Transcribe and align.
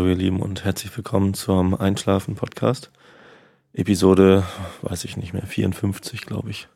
Hallo 0.00 0.08
ihr 0.08 0.16
Lieben 0.16 0.40
und 0.40 0.64
herzlich 0.64 0.96
willkommen 0.96 1.34
zum 1.34 1.78
Einschlafen 1.78 2.34
Podcast. 2.34 2.90
Episode, 3.74 4.44
weiß 4.80 5.04
ich 5.04 5.18
nicht 5.18 5.34
mehr, 5.34 5.42
54 5.42 6.22
glaube 6.22 6.48
ich. 6.48 6.68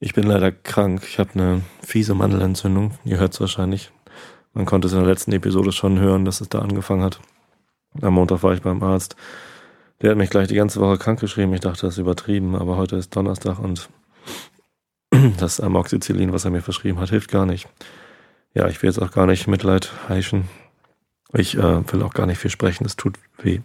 Ich 0.00 0.14
bin 0.14 0.24
leider 0.24 0.50
krank. 0.50 1.04
Ich 1.08 1.20
habe 1.20 1.30
eine 1.34 1.60
fiese 1.80 2.16
Mandelentzündung. 2.16 2.98
Ihr 3.04 3.20
hört 3.20 3.34
es 3.34 3.40
wahrscheinlich. 3.40 3.92
Man 4.52 4.64
konnte 4.66 4.88
es 4.88 4.94
in 4.94 4.98
der 4.98 5.06
letzten 5.06 5.30
Episode 5.30 5.70
schon 5.70 6.00
hören, 6.00 6.24
dass 6.24 6.40
es 6.40 6.48
da 6.48 6.58
angefangen 6.58 7.04
hat. 7.04 7.20
Am 8.02 8.14
Montag 8.14 8.42
war 8.42 8.52
ich 8.52 8.62
beim 8.62 8.82
Arzt. 8.82 9.14
Der 10.02 10.10
hat 10.10 10.18
mich 10.18 10.30
gleich 10.30 10.48
die 10.48 10.56
ganze 10.56 10.80
Woche 10.80 10.98
krank 10.98 11.20
geschrieben. 11.20 11.54
Ich 11.54 11.60
dachte, 11.60 11.82
das 11.82 11.94
ist 11.94 11.98
übertrieben, 11.98 12.56
aber 12.56 12.76
heute 12.76 12.96
ist 12.96 13.14
Donnerstag 13.14 13.60
und 13.60 13.88
das 15.38 15.60
Amoxicillin, 15.60 16.32
was 16.32 16.44
er 16.44 16.50
mir 16.50 16.62
verschrieben 16.62 16.98
hat, 16.98 17.10
hilft 17.10 17.30
gar 17.30 17.46
nicht. 17.46 17.68
Ja, 18.54 18.66
ich 18.66 18.82
will 18.82 18.90
jetzt 18.90 19.00
auch 19.00 19.12
gar 19.12 19.26
nicht 19.26 19.46
Mitleid 19.46 19.92
heischen. 20.08 20.48
Ich 21.36 21.56
äh, 21.56 21.92
will 21.92 22.02
auch 22.02 22.14
gar 22.14 22.26
nicht 22.26 22.38
viel 22.38 22.50
sprechen, 22.50 22.84
es 22.84 22.96
tut 22.96 23.18
weh. 23.38 23.60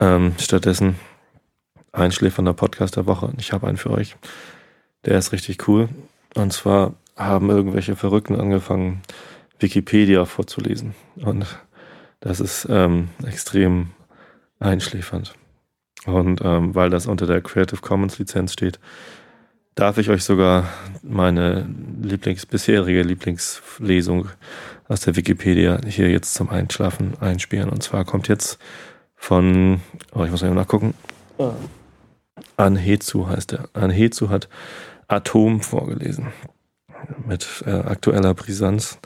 Ähm, 0.00 0.34
stattdessen 0.38 0.96
einschläfernder 1.92 2.52
Podcast 2.52 2.96
der 2.96 3.06
Woche. 3.06 3.32
Ich 3.38 3.52
habe 3.52 3.66
einen 3.68 3.76
für 3.76 3.90
euch. 3.90 4.16
Der 5.04 5.16
ist 5.18 5.32
richtig 5.32 5.68
cool. 5.68 5.88
Und 6.34 6.52
zwar 6.52 6.94
haben 7.16 7.50
irgendwelche 7.50 7.94
Verrückten 7.94 8.40
angefangen, 8.40 9.02
Wikipedia 9.60 10.24
vorzulesen. 10.24 10.94
Und 11.16 11.46
das 12.20 12.40
ist 12.40 12.66
ähm, 12.68 13.10
extrem 13.24 13.90
einschläfernd. 14.58 15.34
Und 16.06 16.40
ähm, 16.42 16.74
weil 16.74 16.90
das 16.90 17.06
unter 17.06 17.26
der 17.26 17.40
Creative 17.40 17.80
Commons 17.80 18.18
Lizenz 18.18 18.52
steht, 18.52 18.80
darf 19.74 19.98
ich 19.98 20.10
euch 20.10 20.24
sogar 20.24 20.68
meine 21.02 21.68
Lieblings 22.02 22.46
bisherige 22.46 23.02
Lieblingslesung 23.02 24.28
aus 24.88 25.00
der 25.00 25.16
Wikipedia 25.16 25.80
hier 25.86 26.10
jetzt 26.10 26.34
zum 26.34 26.50
Einschlafen 26.50 27.14
einspielen. 27.20 27.68
Und 27.68 27.82
zwar 27.82 28.04
kommt 28.04 28.28
jetzt 28.28 28.58
von, 29.16 29.80
oh, 30.14 30.24
ich 30.24 30.30
muss 30.30 30.42
mal 30.42 30.54
nachgucken. 30.54 30.94
Anhezu 32.56 33.28
heißt 33.28 33.54
er. 33.54 33.68
Anhezu 33.72 34.30
hat 34.30 34.48
Atom 35.08 35.60
vorgelesen. 35.60 36.28
Mit 37.26 37.62
äh, 37.66 37.70
aktueller 37.70 38.34
Brisanz. 38.34 38.98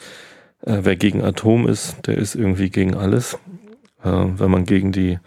Äh, 0.63 0.81
wer 0.83 0.97
gegen 0.97 1.23
Atom 1.23 1.69
ist, 1.69 2.07
der 2.07 2.19
ist 2.19 2.35
irgendwie 2.35 2.71
gegen 2.71 2.95
alles. 2.95 3.35
Äh, 4.03 4.11
wenn 4.11 4.51
man 4.51 4.65
gegen 4.65 4.93
die 4.93 5.19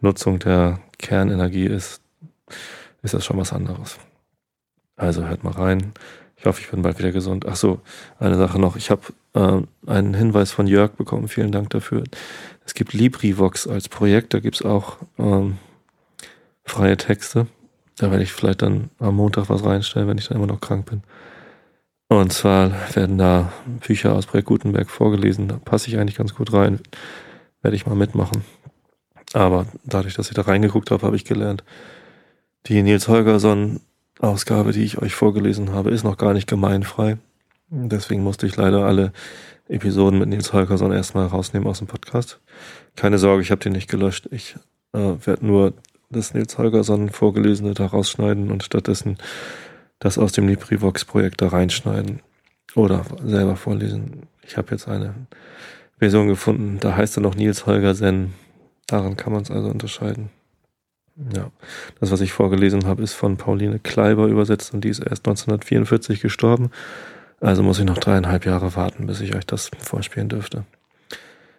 Nutzung 0.00 0.38
der 0.38 0.80
Kernenergie 0.98 1.66
ist, 1.66 2.02
ist 3.02 3.14
das 3.14 3.24
schon 3.24 3.38
was 3.38 3.52
anderes. 3.52 3.98
Also 4.96 5.24
hört 5.26 5.44
mal 5.44 5.52
rein. 5.52 5.92
Ich 6.40 6.46
hoffe, 6.46 6.62
ich 6.62 6.70
bin 6.70 6.80
bald 6.80 6.98
wieder 6.98 7.12
gesund. 7.12 7.44
Ach 7.46 7.54
so, 7.54 7.80
eine 8.18 8.36
Sache 8.36 8.58
noch. 8.58 8.76
Ich 8.76 8.90
habe 8.90 9.02
äh, 9.34 9.60
einen 9.86 10.14
Hinweis 10.14 10.52
von 10.52 10.66
Jörg 10.66 10.92
bekommen. 10.92 11.28
Vielen 11.28 11.52
Dank 11.52 11.68
dafür. 11.68 12.02
Es 12.64 12.72
gibt 12.72 12.94
LibriVox 12.94 13.66
als 13.66 13.90
Projekt. 13.90 14.32
Da 14.32 14.40
gibt's 14.40 14.62
auch 14.62 14.96
ähm, 15.18 15.58
freie 16.64 16.96
Texte. 16.96 17.46
Da 17.98 18.10
werde 18.10 18.22
ich 18.22 18.32
vielleicht 18.32 18.62
dann 18.62 18.88
am 18.98 19.16
Montag 19.16 19.50
was 19.50 19.64
reinstellen, 19.64 20.08
wenn 20.08 20.16
ich 20.16 20.28
dann 20.28 20.38
immer 20.38 20.46
noch 20.46 20.62
krank 20.62 20.86
bin. 20.86 21.02
Und 22.08 22.32
zwar 22.32 22.72
werden 22.96 23.18
da 23.18 23.52
Bücher 23.86 24.14
aus 24.14 24.24
Projekt 24.24 24.48
Gutenberg 24.48 24.88
vorgelesen. 24.88 25.46
Da 25.46 25.58
passe 25.58 25.88
ich 25.88 25.98
eigentlich 25.98 26.16
ganz 26.16 26.34
gut 26.34 26.54
rein. 26.54 26.80
Werde 27.60 27.76
ich 27.76 27.84
mal 27.84 27.96
mitmachen. 27.96 28.44
Aber 29.34 29.66
dadurch, 29.84 30.14
dass 30.14 30.30
ich 30.30 30.34
da 30.34 30.42
reingeguckt 30.42 30.90
habe, 30.90 31.06
habe 31.06 31.16
ich 31.16 31.26
gelernt, 31.26 31.64
die 32.66 32.82
Nils 32.82 33.08
Holgersson 33.08 33.80
Ausgabe, 34.20 34.72
die 34.72 34.82
ich 34.82 34.98
euch 34.98 35.14
vorgelesen 35.14 35.72
habe, 35.72 35.90
ist 35.90 36.04
noch 36.04 36.18
gar 36.18 36.34
nicht 36.34 36.48
gemeinfrei. 36.48 37.18
Deswegen 37.68 38.22
musste 38.22 38.46
ich 38.46 38.56
leider 38.56 38.84
alle 38.84 39.12
Episoden 39.68 40.18
mit 40.18 40.28
Nils 40.28 40.52
Holgersson 40.52 40.92
erstmal 40.92 41.26
rausnehmen 41.26 41.68
aus 41.68 41.78
dem 41.78 41.86
Podcast. 41.86 42.40
Keine 42.96 43.18
Sorge, 43.18 43.42
ich 43.42 43.50
habe 43.50 43.62
den 43.62 43.72
nicht 43.72 43.88
gelöscht. 43.88 44.28
Ich 44.32 44.56
äh, 44.92 45.14
werde 45.24 45.46
nur 45.46 45.74
das 46.10 46.34
Nils 46.34 46.58
Holgersson 46.58 47.08
vorgelesene 47.10 47.74
da 47.74 47.86
rausschneiden 47.86 48.50
und 48.50 48.64
stattdessen 48.64 49.16
das 50.00 50.18
aus 50.18 50.32
dem 50.32 50.48
LibriVox-Projekt 50.48 51.40
da 51.40 51.48
reinschneiden 51.48 52.20
oder 52.74 53.04
selber 53.24 53.56
vorlesen. 53.56 54.24
Ich 54.42 54.56
habe 54.56 54.72
jetzt 54.72 54.88
eine 54.88 55.14
Version 55.98 56.26
gefunden, 56.26 56.78
da 56.80 56.96
heißt 56.96 57.16
er 57.18 57.22
noch 57.22 57.36
Nils 57.36 57.66
Holgersen. 57.66 58.34
Daran 58.86 59.16
kann 59.16 59.32
man 59.32 59.42
es 59.42 59.50
also 59.50 59.68
unterscheiden. 59.68 60.30
Ja, 61.34 61.50
das, 62.00 62.10
was 62.10 62.20
ich 62.22 62.32
vorgelesen 62.32 62.86
habe, 62.86 63.02
ist 63.02 63.12
von 63.12 63.36
Pauline 63.36 63.78
Kleiber 63.78 64.26
übersetzt 64.26 64.72
und 64.72 64.82
die 64.82 64.88
ist 64.88 65.00
erst 65.00 65.26
1944 65.26 66.20
gestorben. 66.20 66.70
Also 67.40 67.62
muss 67.62 67.78
ich 67.78 67.84
noch 67.84 67.98
dreieinhalb 67.98 68.46
Jahre 68.46 68.74
warten, 68.74 69.06
bis 69.06 69.20
ich 69.20 69.34
euch 69.34 69.46
das 69.46 69.70
vorspielen 69.78 70.28
dürfte. 70.28 70.64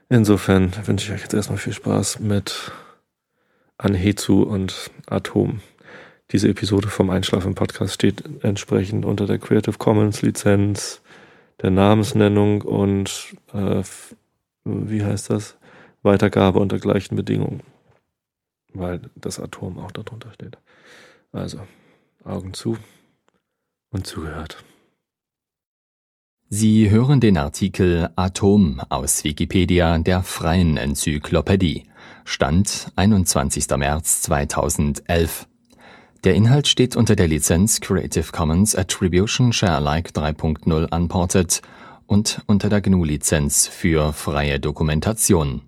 Insofern 0.10 0.72
wünsche 0.86 1.08
ich 1.08 1.14
euch 1.14 1.22
jetzt 1.22 1.34
erstmal 1.34 1.58
viel 1.58 1.74
Spaß 1.74 2.20
mit 2.20 2.72
Anhezu 3.78 4.44
und 4.44 4.92
Atom. 5.08 5.62
Diese 6.32 6.50
Episode 6.50 6.88
vom 6.88 7.10
Einschlafen 7.10 7.56
Podcast 7.56 7.94
steht 7.94 8.24
entsprechend 8.44 9.06
unter 9.06 9.26
der 9.26 9.38
Creative 9.38 9.78
Commons 9.78 10.22
Lizenz, 10.22 11.02
der 11.62 11.70
Namensnennung 11.70 12.62
und 12.62 13.36
äh, 13.54 13.84
wie 14.64 15.04
heißt 15.04 15.30
das? 15.30 15.56
Weitergabe 16.04 16.60
unter 16.60 16.80
gleichen 16.80 17.16
Bedingungen 17.16 17.62
weil 18.74 19.02
das 19.16 19.40
Atom 19.40 19.80
auch 19.80 19.92
darunter 19.92 20.32
steht. 20.34 20.58
Also 21.32 21.62
Augen 22.24 22.54
zu 22.54 22.78
und 23.92 24.08
zugehört. 24.08 24.64
Sie 26.50 26.90
hören 26.90 27.22
den 27.22 27.38
Artikel 27.38 28.10
Atom 28.18 28.82
aus 28.90 29.24
Wikipedia 29.24 29.98
der 30.00 30.22
freien 30.22 30.76
Enzyklopädie. 30.76 31.86
Stand 32.26 32.92
21. 32.98 33.70
März 33.78 34.24
2011. 34.24 35.48
Der 36.24 36.36
Inhalt 36.36 36.68
steht 36.68 36.96
unter 36.96 37.16
der 37.16 37.28
Lizenz 37.28 37.80
Creative 37.80 38.32
Commons 38.32 38.76
Attribution 38.76 39.54
Share 39.54 39.78
Alike 39.78 40.12
3.0 40.12 40.94
Unported 40.94 41.62
und 42.06 42.42
unter 42.48 42.68
der 42.68 42.82
GNU-Lizenz 42.82 43.68
für 43.68 44.12
freie 44.12 44.60
Dokumentation. 44.60 45.62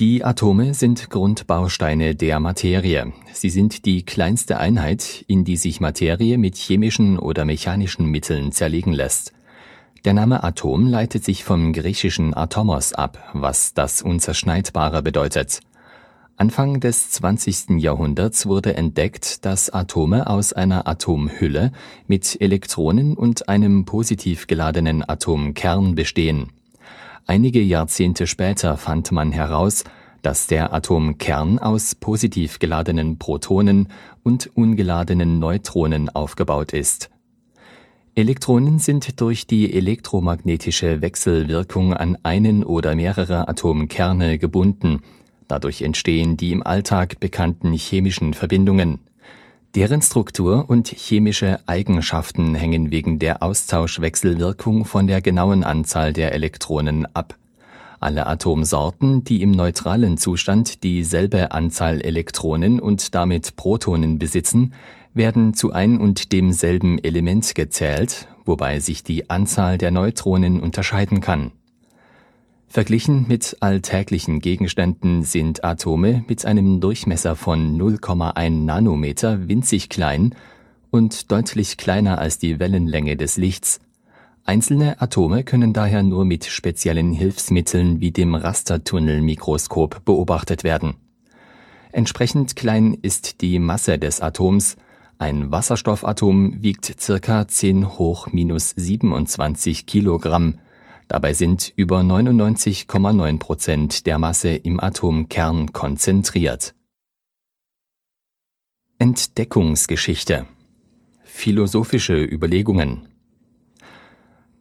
Die 0.00 0.24
Atome 0.24 0.72
sind 0.72 1.10
Grundbausteine 1.10 2.14
der 2.14 2.40
Materie. 2.40 3.12
Sie 3.32 3.50
sind 3.50 3.84
die 3.84 4.04
kleinste 4.04 4.56
Einheit, 4.58 5.22
in 5.28 5.44
die 5.44 5.58
sich 5.58 5.80
Materie 5.80 6.38
mit 6.38 6.56
chemischen 6.56 7.18
oder 7.18 7.44
mechanischen 7.44 8.06
Mitteln 8.06 8.52
zerlegen 8.52 8.94
lässt. 8.94 9.34
Der 10.06 10.14
Name 10.14 10.42
Atom 10.42 10.86
leitet 10.86 11.24
sich 11.24 11.44
vom 11.44 11.74
griechischen 11.74 12.34
Atomos 12.34 12.94
ab, 12.94 13.18
was 13.34 13.74
das 13.74 14.00
Unzerschneidbare 14.00 15.02
bedeutet. 15.02 15.60
Anfang 16.38 16.80
des 16.80 17.10
20. 17.10 17.78
Jahrhunderts 17.78 18.46
wurde 18.46 18.74
entdeckt, 18.74 19.44
dass 19.44 19.68
Atome 19.68 20.26
aus 20.26 20.54
einer 20.54 20.88
Atomhülle 20.88 21.70
mit 22.06 22.40
Elektronen 22.40 23.14
und 23.14 23.50
einem 23.50 23.84
positiv 23.84 24.46
geladenen 24.46 25.06
Atomkern 25.06 25.94
bestehen. 25.94 26.48
Einige 27.26 27.60
Jahrzehnte 27.60 28.26
später 28.26 28.76
fand 28.76 29.12
man 29.12 29.32
heraus, 29.32 29.84
dass 30.22 30.46
der 30.46 30.72
Atomkern 30.72 31.58
aus 31.58 31.94
positiv 31.94 32.58
geladenen 32.58 33.18
Protonen 33.18 33.88
und 34.22 34.50
ungeladenen 34.54 35.38
Neutronen 35.38 36.08
aufgebaut 36.08 36.72
ist. 36.72 37.10
Elektronen 38.14 38.78
sind 38.78 39.20
durch 39.20 39.46
die 39.46 39.72
elektromagnetische 39.72 41.00
Wechselwirkung 41.00 41.94
an 41.94 42.18
einen 42.22 42.62
oder 42.62 42.94
mehrere 42.94 43.48
Atomkerne 43.48 44.38
gebunden. 44.38 45.00
Dadurch 45.48 45.82
entstehen 45.82 46.36
die 46.36 46.52
im 46.52 46.62
Alltag 46.62 47.20
bekannten 47.20 47.72
chemischen 47.72 48.34
Verbindungen. 48.34 49.00
Deren 49.74 50.02
Struktur 50.02 50.68
und 50.68 50.88
chemische 50.88 51.60
Eigenschaften 51.66 52.54
hängen 52.54 52.90
wegen 52.90 53.18
der 53.18 53.42
Austauschwechselwirkung 53.42 54.84
von 54.84 55.06
der 55.06 55.22
genauen 55.22 55.64
Anzahl 55.64 56.12
der 56.12 56.32
Elektronen 56.32 57.06
ab. 57.14 57.38
Alle 57.98 58.26
Atomsorten, 58.26 59.24
die 59.24 59.40
im 59.40 59.50
neutralen 59.50 60.18
Zustand 60.18 60.82
dieselbe 60.82 61.52
Anzahl 61.52 62.02
Elektronen 62.02 62.80
und 62.80 63.14
damit 63.14 63.56
Protonen 63.56 64.18
besitzen, 64.18 64.74
werden 65.14 65.54
zu 65.54 65.72
ein 65.72 65.98
und 65.98 66.32
demselben 66.32 66.98
Element 66.98 67.54
gezählt, 67.54 68.28
wobei 68.44 68.78
sich 68.78 69.04
die 69.04 69.30
Anzahl 69.30 69.78
der 69.78 69.90
Neutronen 69.90 70.60
unterscheiden 70.60 71.22
kann 71.22 71.50
Verglichen 72.72 73.26
mit 73.28 73.58
alltäglichen 73.60 74.40
Gegenständen 74.40 75.24
sind 75.24 75.62
Atome 75.62 76.24
mit 76.26 76.46
einem 76.46 76.80
Durchmesser 76.80 77.36
von 77.36 77.78
0,1 77.78 78.48
Nanometer 78.64 79.46
winzig 79.46 79.90
klein 79.90 80.34
und 80.90 81.30
deutlich 81.30 81.76
kleiner 81.76 82.18
als 82.18 82.38
die 82.38 82.58
Wellenlänge 82.58 83.18
des 83.18 83.36
Lichts. 83.36 83.78
Einzelne 84.44 85.02
Atome 85.02 85.44
können 85.44 85.74
daher 85.74 86.02
nur 86.02 86.24
mit 86.24 86.46
speziellen 86.46 87.12
Hilfsmitteln 87.12 88.00
wie 88.00 88.10
dem 88.10 88.34
Rastertunnelmikroskop 88.34 90.06
beobachtet 90.06 90.64
werden. 90.64 90.94
Entsprechend 91.92 92.56
klein 92.56 92.94
ist 92.94 93.42
die 93.42 93.58
Masse 93.58 93.98
des 93.98 94.22
Atoms. 94.22 94.78
Ein 95.18 95.52
Wasserstoffatom 95.52 96.62
wiegt 96.62 96.90
circa 96.98 97.46
10 97.46 97.98
hoch 97.98 98.28
minus 98.32 98.70
27 98.70 99.84
Kilogramm 99.84 100.54
Dabei 101.12 101.34
sind 101.34 101.74
über 101.76 102.00
99,9 102.00 103.38
Prozent 103.38 104.06
der 104.06 104.18
Masse 104.18 104.54
im 104.54 104.80
Atomkern 104.80 105.70
konzentriert. 105.70 106.74
Entdeckungsgeschichte 108.98 110.46
Philosophische 111.22 112.24
Überlegungen 112.24 113.08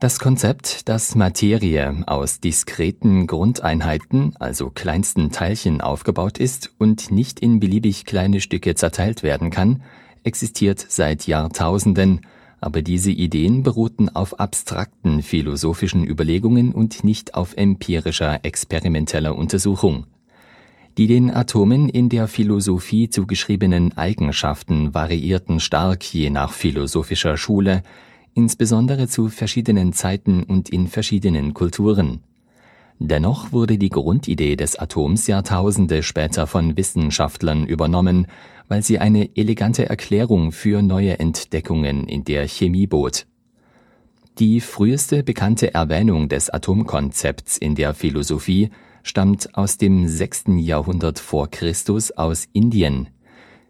Das 0.02 0.20
Konzept, 0.20 0.90
dass 0.90 1.16
Materie 1.16 2.04
aus 2.06 2.42
diskreten 2.42 3.28
Grundeinheiten, 3.28 4.36
also 4.38 4.72
kleinsten 4.72 5.32
Teilchen, 5.32 5.80
aufgebaut 5.80 6.38
ist 6.38 6.74
und 6.78 7.12
nicht 7.12 7.40
in 7.40 7.62
beliebig 7.62 8.04
kleine 8.04 8.42
Stücke 8.42 8.76
zerteilt 8.76 9.24
werden 9.24 9.52
kann, 9.52 9.84
existiert 10.26 10.86
seit 10.90 11.28
Jahrtausenden, 11.28 12.26
aber 12.62 12.84
diese 12.84 13.12
Ideen 13.12 13.64
beruhten 13.64 14.08
auf 14.10 14.40
abstrakten 14.40 15.24
philosophischen 15.24 16.08
Überlegungen 16.08 16.72
und 16.72 17.04
nicht 17.04 17.34
auf 17.34 17.58
empirischer 17.58 18.46
experimenteller 18.46 19.36
Untersuchung. 19.36 20.06
Die 20.98 21.08
den 21.08 21.32
Atomen 21.32 21.90
in 21.90 22.10
der 22.10 22.28
Philosophie 22.28 23.10
zugeschriebenen 23.10 23.98
Eigenschaften 23.98 24.94
variierten 24.94 25.60
stark 25.60 26.04
je 26.14 26.30
nach 26.30 26.52
philosophischer 26.52 27.36
Schule, 27.38 27.82
insbesondere 28.34 29.08
zu 29.08 29.30
verschiedenen 29.30 29.94
Zeiten 29.94 30.44
und 30.44 30.70
in 30.70 30.88
verschiedenen 30.88 31.54
Kulturen. 31.54 32.22
Dennoch 33.00 33.52
wurde 33.52 33.80
die 33.80 33.90
Grundidee 33.90 34.56
des 34.56 34.78
Atoms 34.78 35.26
Jahrtausende 35.26 36.04
später 36.04 36.46
von 36.46 36.78
Wissenschaftlern 36.78 37.66
übernommen, 37.66 38.28
weil 38.72 38.84
sie 38.84 39.00
eine 39.00 39.36
elegante 39.36 39.90
Erklärung 39.90 40.54
für 40.54 40.82
neue 40.82 41.20
Entdeckungen 41.20 42.08
in 42.08 42.24
der 42.24 42.48
Chemie 42.48 42.88
bot. 42.88 43.28
Die 44.40 44.62
früheste 44.62 45.24
bekannte 45.24 45.74
Erwähnung 45.74 46.30
des 46.30 46.50
Atomkonzepts 46.50 47.58
in 47.58 47.76
der 47.76 47.94
Philosophie 47.94 48.70
stammt 49.04 49.56
aus 49.56 49.78
dem 49.78 50.08
6. 50.08 50.44
Jahrhundert 50.60 51.20
vor 51.20 51.50
Christus 51.52 52.12
aus 52.12 52.48
Indien. 52.54 53.10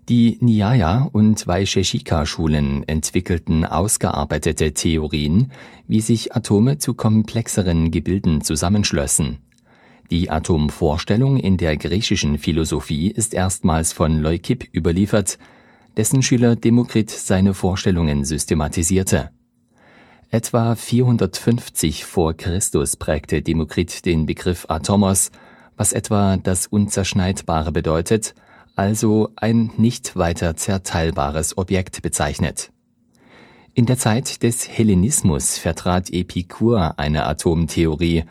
Die 0.07 0.38
Nyaya 0.39 1.09
und 1.12 1.48
Vaisheshika-Schulen 1.48 2.88
entwickelten 2.88 3.65
ausgearbeitete 3.65 4.75
Theorien, 4.75 5.51
wie 5.88 6.01
sich 6.01 6.36
Atome 6.36 6.77
zu 6.77 6.94
komplexeren 6.94 7.89
Gebilden 7.89 8.42
zusammenschlössen. 8.42 9.39
Die 10.12 10.30
Atomvorstellung 10.30 11.38
in 11.38 11.56
der 11.56 11.78
griechischen 11.78 12.38
Philosophie 12.38 13.10
ist 13.10 13.34
erstmals 13.34 13.94
von 13.94 14.19
Leukipp 14.19 14.68
überliefert, 14.75 15.40
dessen 15.96 16.22
Schüler 16.22 16.58
Demokrit 16.58 17.10
seine 17.10 17.54
Vorstellungen 17.54 18.25
systematisierte. 18.25 19.31
Etwa 20.30 20.75
450 20.75 22.04
vor 22.04 22.34
Christus 22.34 22.98
prägte 22.98 23.42
Demokrit 23.42 24.06
den 24.06 24.25
Begriff 24.25 24.66
Atomos, 24.68 25.31
was 25.78 25.94
etwa 25.94 26.36
das 26.36 26.68
Unzerschneidbare 26.68 27.72
bedeutet, 27.72 28.36
also 28.75 29.30
ein 29.38 29.72
nicht 29.78 30.18
weiter 30.18 30.58
zerteilbares 30.58 31.58
Objekt 31.58 32.02
bezeichnet. 32.02 32.74
In 33.74 33.86
der 33.86 33.98
Zeit 33.98 34.44
des 34.44 34.68
Hellenismus 34.68 35.58
vertrat 35.58 36.10
Epikur 36.12 37.00
eine 37.00 37.25
Atomtheorie, 37.25 38.25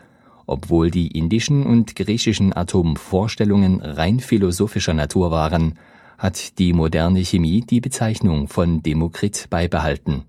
obwohl 0.45 0.91
die 0.91 1.07
indischen 1.07 1.65
und 1.65 1.95
griechischen 1.95 2.55
Atomvorstellungen 2.55 3.81
rein 3.81 4.19
philosophischer 4.19 4.93
Natur 4.93 5.31
waren, 5.31 5.79
hat 6.17 6.59
die 6.59 6.73
moderne 6.73 7.23
Chemie 7.23 7.61
die 7.61 7.81
Bezeichnung 7.81 8.47
von 8.47 8.83
Demokrit 8.83 9.47
beibehalten 9.49 10.25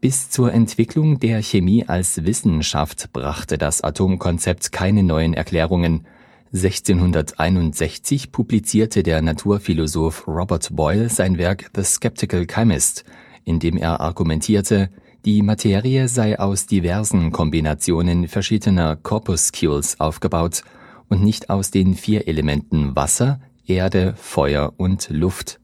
bis 0.00 0.30
zur 0.30 0.52
Entwicklung 0.52 1.18
der 1.18 1.42
Chemie 1.42 1.84
als 1.86 2.24
Wissenschaft 2.24 3.12
brachte 3.12 3.58
das 3.58 3.82
Atomkonzept 3.82 4.70
keine 4.70 5.02
neuen 5.02 5.34
Erklärungen. 5.34 6.06
1661 6.52 8.30
publizierte 8.32 9.02
der 9.02 9.20
Naturphilosoph 9.22 10.26
Robert 10.28 10.68
Boyle 10.74 11.08
sein 11.08 11.36
Werk 11.36 11.70
The 11.74 11.82
Skeptical 11.82 12.46
Chemist, 12.46 13.04
in 13.44 13.58
dem 13.58 13.76
er 13.76 14.00
argumentierte, 14.00 14.90
die 15.24 15.42
Materie 15.42 16.08
sei 16.08 16.38
aus 16.38 16.66
diversen 16.66 17.32
Kombinationen 17.32 18.28
verschiedener 18.28 18.96
Corpuscules 18.96 19.98
aufgebaut 19.98 20.62
und 21.08 21.22
nicht 21.22 21.50
aus 21.50 21.70
den 21.70 21.94
vier 21.94 22.28
Elementen 22.28 22.94
Wasser, 22.94 23.40
Erde, 23.66 24.14
Feuer 24.16 24.74
und 24.76 25.08
Luft. 25.10 25.60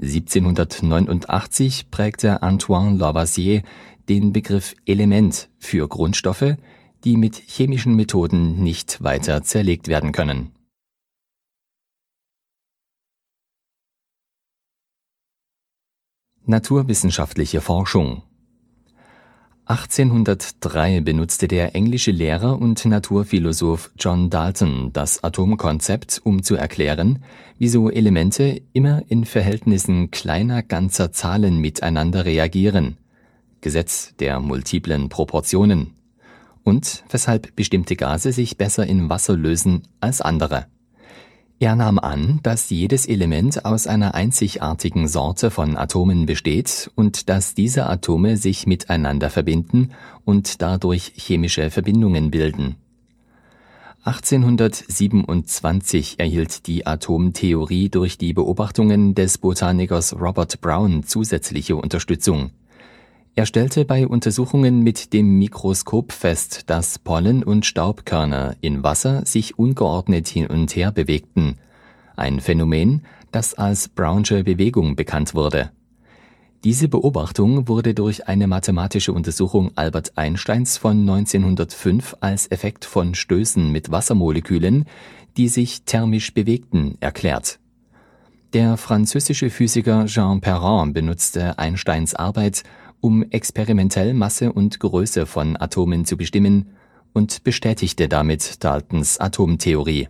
1789 0.00 1.90
prägte 1.90 2.42
Antoine 2.42 2.96
Lavoisier 2.96 3.62
den 4.08 4.32
Begriff 4.32 4.74
Element 4.84 5.48
für 5.58 5.86
Grundstoffe, 5.86 6.56
die 7.04 7.16
mit 7.16 7.36
chemischen 7.36 7.94
Methoden 7.94 8.62
nicht 8.62 9.02
weiter 9.02 9.42
zerlegt 9.42 9.86
werden 9.88 10.12
können. 10.12 10.50
Naturwissenschaftliche 16.44 17.60
Forschung 17.60 18.22
1803 19.72 21.00
benutzte 21.00 21.48
der 21.48 21.74
englische 21.74 22.10
Lehrer 22.10 22.60
und 22.60 22.84
Naturphilosoph 22.84 23.90
John 23.98 24.28
Dalton 24.28 24.92
das 24.92 25.24
Atomkonzept, 25.24 26.20
um 26.24 26.42
zu 26.42 26.56
erklären, 26.56 27.24
wieso 27.56 27.88
Elemente 27.88 28.60
immer 28.74 29.02
in 29.08 29.24
Verhältnissen 29.24 30.10
kleiner 30.10 30.62
ganzer 30.62 31.10
Zahlen 31.10 31.58
miteinander 31.58 32.26
reagieren. 32.26 32.98
Gesetz 33.62 34.14
der 34.18 34.40
multiplen 34.40 35.08
Proportionen. 35.08 35.94
Und 36.64 37.04
weshalb 37.08 37.56
bestimmte 37.56 37.96
Gase 37.96 38.32
sich 38.32 38.58
besser 38.58 38.86
in 38.86 39.08
Wasser 39.08 39.38
lösen 39.38 39.84
als 40.00 40.20
andere 40.20 40.66
er 41.62 41.76
nahm 41.76 42.00
an, 42.00 42.40
dass 42.42 42.70
jedes 42.70 43.06
Element 43.06 43.64
aus 43.64 43.86
einer 43.86 44.14
einzigartigen 44.14 45.06
Sorte 45.06 45.52
von 45.52 45.76
Atomen 45.76 46.26
besteht 46.26 46.90
und 46.96 47.28
dass 47.28 47.54
diese 47.54 47.86
Atome 47.86 48.36
sich 48.36 48.66
miteinander 48.66 49.30
verbinden 49.30 49.90
und 50.24 50.60
dadurch 50.60 51.12
chemische 51.14 51.70
Verbindungen 51.70 52.32
bilden. 52.32 52.74
1827 54.02 56.18
erhielt 56.18 56.66
die 56.66 56.84
Atomtheorie 56.84 57.88
durch 57.88 58.18
die 58.18 58.32
Beobachtungen 58.32 59.14
des 59.14 59.38
Botanikers 59.38 60.20
Robert 60.20 60.60
Brown 60.60 61.04
zusätzliche 61.04 61.76
Unterstützung 61.76 62.50
er 63.34 63.46
stellte 63.46 63.86
bei 63.86 64.06
Untersuchungen 64.06 64.82
mit 64.82 65.14
dem 65.14 65.38
Mikroskop 65.38 66.12
fest, 66.12 66.68
dass 66.68 66.98
Pollen 66.98 67.42
und 67.42 67.64
Staubkörner 67.64 68.56
in 68.60 68.82
Wasser 68.82 69.24
sich 69.24 69.58
ungeordnet 69.58 70.28
hin 70.28 70.48
und 70.48 70.76
her 70.76 70.92
bewegten, 70.92 71.56
ein 72.14 72.40
Phänomen, 72.40 73.02
das 73.30 73.54
als 73.54 73.88
Brownsche 73.88 74.44
Bewegung 74.44 74.96
bekannt 74.96 75.34
wurde. 75.34 75.70
Diese 76.62 76.88
Beobachtung 76.88 77.68
wurde 77.68 77.94
durch 77.94 78.28
eine 78.28 78.46
mathematische 78.46 79.14
Untersuchung 79.14 79.72
Albert 79.76 80.12
Einsteins 80.16 80.76
von 80.76 81.00
1905 81.00 82.18
als 82.20 82.50
Effekt 82.50 82.84
von 82.84 83.14
Stößen 83.14 83.72
mit 83.72 83.90
Wassermolekülen, 83.90 84.84
die 85.38 85.48
sich 85.48 85.84
thermisch 85.84 86.34
bewegten, 86.34 86.98
erklärt. 87.00 87.58
Der 88.52 88.76
französische 88.76 89.48
Physiker 89.48 90.04
Jean 90.04 90.42
Perron 90.42 90.92
benutzte 90.92 91.58
Einsteins 91.58 92.14
Arbeit, 92.14 92.62
um 93.02 93.24
experimentell 93.30 94.14
Masse 94.14 94.52
und 94.52 94.80
Größe 94.80 95.26
von 95.26 95.60
Atomen 95.60 96.06
zu 96.06 96.16
bestimmen 96.16 96.70
und 97.12 97.44
bestätigte 97.44 98.08
damit 98.08 98.64
Daltons 98.64 99.18
Atomtheorie. 99.18 100.08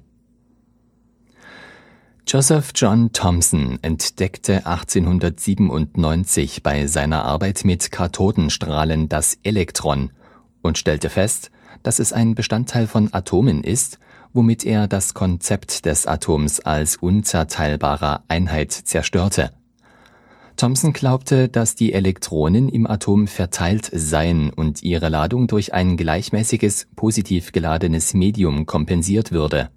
Joseph 2.29 2.73
John 2.77 3.13
Thomson 3.13 3.79
entdeckte 3.83 4.67
1897 4.67 6.63
bei 6.63 6.87
seiner 6.87 7.25
Arbeit 7.25 7.65
mit 7.65 7.91
Kathodenstrahlen 7.91 9.09
das 9.09 9.39
Elektron 9.43 10.13
und 10.61 10.79
stellte 10.79 11.11
fest, 11.11 11.51
dass 11.83 11.99
es 11.99 12.13
ein 12.13 12.35
Bestandteil 12.35 12.87
von 12.87 13.13
Atomen 13.13 13.65
ist, 13.65 13.99
womit 14.35 14.65
er 14.65 14.87
das 14.87 15.15
Konzept 15.15 15.87
des 15.87 16.07
Atoms 16.07 16.61
als 16.61 16.97
unzerteilbarer 16.97 18.23
Einheit 18.29 18.71
zerstörte. 18.71 19.51
Thomson 20.63 20.93
glaubte, 20.93 21.49
dass 21.49 21.75
die 21.75 21.93
Elektronen 21.93 22.69
im 22.69 22.87
Atom 22.87 23.27
verteilt 23.27 23.91
seien 23.93 24.51
und 24.51 24.85
ihre 24.85 25.09
Ladung 25.09 25.49
durch 25.49 25.75
ein 25.75 25.97
gleichmäßiges, 25.97 26.87
positiv 26.95 27.51
geladenes 27.51 28.15
Medium 28.15 28.65
kompensiert 28.65 29.33
würde. 29.33 29.71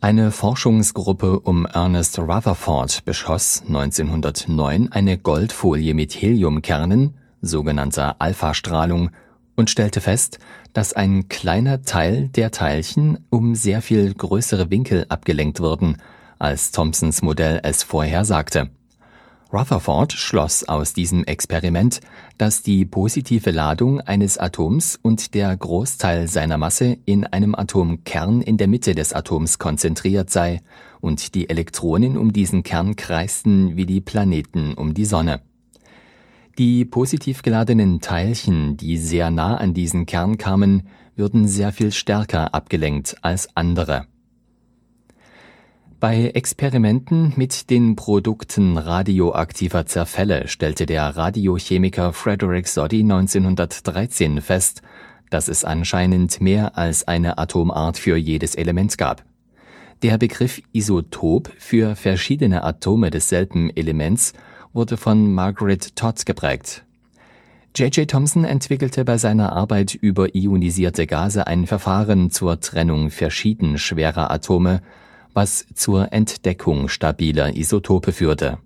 Eine 0.00 0.32
Forschungsgruppe 0.32 1.38
um 1.38 1.66
Ernest 1.66 2.18
Rutherford 2.18 3.04
beschoss 3.04 3.62
1909 3.68 4.90
eine 4.90 5.18
Goldfolie 5.18 5.94
mit 5.94 6.20
Heliumkernen, 6.20 7.14
sogenannter 7.40 8.16
Alpha-Strahlung, 8.18 9.10
und 9.54 9.70
stellte 9.70 10.00
fest, 10.00 10.40
dass 10.72 10.94
ein 10.94 11.28
kleiner 11.28 11.82
Teil 11.82 12.26
der 12.26 12.50
Teilchen 12.50 13.24
um 13.30 13.54
sehr 13.54 13.82
viel 13.82 14.12
größere 14.12 14.68
Winkel 14.68 15.06
abgelenkt 15.10 15.60
wurden, 15.60 15.98
als 16.40 16.72
Thomsons 16.72 17.22
Modell 17.22 17.60
es 17.62 17.84
vorhersagte. 17.84 18.70
Rutherford 19.54 20.12
schloss 20.12 20.64
aus 20.64 20.94
diesem 20.94 21.22
Experiment, 21.22 22.00
dass 22.38 22.62
die 22.62 22.84
positive 22.84 23.52
Ladung 23.52 24.00
eines 24.00 24.36
Atoms 24.36 24.98
und 25.00 25.32
der 25.32 25.56
Großteil 25.56 26.26
seiner 26.26 26.58
Masse 26.58 26.98
in 27.04 27.24
einem 27.24 27.54
Atomkern 27.54 28.42
in 28.42 28.56
der 28.56 28.66
Mitte 28.66 28.96
des 28.96 29.12
Atoms 29.12 29.60
konzentriert 29.60 30.28
sei 30.28 30.60
und 31.00 31.36
die 31.36 31.48
Elektronen 31.48 32.18
um 32.18 32.32
diesen 32.32 32.64
Kern 32.64 32.96
kreisten 32.96 33.76
wie 33.76 33.86
die 33.86 34.00
Planeten 34.00 34.74
um 34.74 34.92
die 34.92 35.04
Sonne. 35.04 35.40
Die 36.58 36.84
positiv 36.84 37.42
geladenen 37.42 38.00
Teilchen, 38.00 38.76
die 38.76 38.96
sehr 38.96 39.30
nah 39.30 39.56
an 39.56 39.72
diesen 39.72 40.04
Kern 40.04 40.36
kamen, 40.36 40.88
würden 41.14 41.46
sehr 41.46 41.70
viel 41.70 41.92
stärker 41.92 42.54
abgelenkt 42.54 43.18
als 43.22 43.56
andere. 43.56 44.08
Bei 46.06 46.26
Experimenten 46.34 47.32
mit 47.36 47.70
den 47.70 47.96
Produkten 47.96 48.76
radioaktiver 48.76 49.86
Zerfälle 49.86 50.48
stellte 50.48 50.84
der 50.84 51.16
Radiochemiker 51.16 52.12
Frederick 52.12 52.68
Soddy 52.68 53.00
1913 53.00 54.42
fest, 54.42 54.82
dass 55.30 55.48
es 55.48 55.64
anscheinend 55.64 56.42
mehr 56.42 56.76
als 56.76 57.08
eine 57.08 57.38
Atomart 57.38 57.96
für 57.96 58.18
jedes 58.18 58.54
Element 58.54 58.98
gab. 58.98 59.24
Der 60.02 60.18
Begriff 60.18 60.60
Isotop 60.74 61.50
für 61.56 61.96
verschiedene 61.96 62.64
Atome 62.64 63.08
desselben 63.08 63.74
Elements 63.74 64.34
wurde 64.74 64.98
von 64.98 65.32
Margaret 65.32 65.96
Todd 65.96 66.26
geprägt. 66.26 66.84
J.J. 67.74 68.10
Thomson 68.10 68.44
entwickelte 68.44 69.06
bei 69.06 69.16
seiner 69.16 69.54
Arbeit 69.54 69.94
über 69.94 70.34
ionisierte 70.34 71.06
Gase 71.06 71.46
ein 71.46 71.66
Verfahren 71.66 72.30
zur 72.30 72.60
Trennung 72.60 73.08
verschieden 73.08 73.78
schwerer 73.78 74.30
Atome 74.30 74.82
was 75.34 75.66
zur 75.74 76.12
Entdeckung 76.12 76.88
stabiler 76.88 77.54
Isotope 77.54 78.12
führte. 78.12 78.58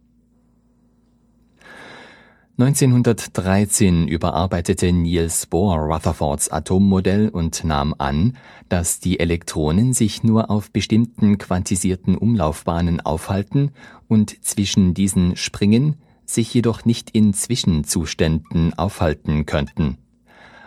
1913 2.60 4.08
überarbeitete 4.08 4.92
Niels 4.92 5.46
Bohr 5.46 5.76
Rutherfords 5.76 6.50
Atommodell 6.50 7.28
und 7.28 7.62
nahm 7.62 7.94
an, 7.98 8.36
dass 8.68 8.98
die 8.98 9.20
Elektronen 9.20 9.92
sich 9.92 10.24
nur 10.24 10.50
auf 10.50 10.72
bestimmten 10.72 11.38
quantisierten 11.38 12.16
Umlaufbahnen 12.16 13.00
aufhalten 13.00 13.70
und 14.08 14.44
zwischen 14.44 14.92
diesen 14.92 15.36
springen, 15.36 15.98
sich 16.24 16.52
jedoch 16.52 16.84
nicht 16.84 17.10
in 17.10 17.32
Zwischenzuständen 17.32 18.76
aufhalten 18.76 19.46
könnten. 19.46 19.98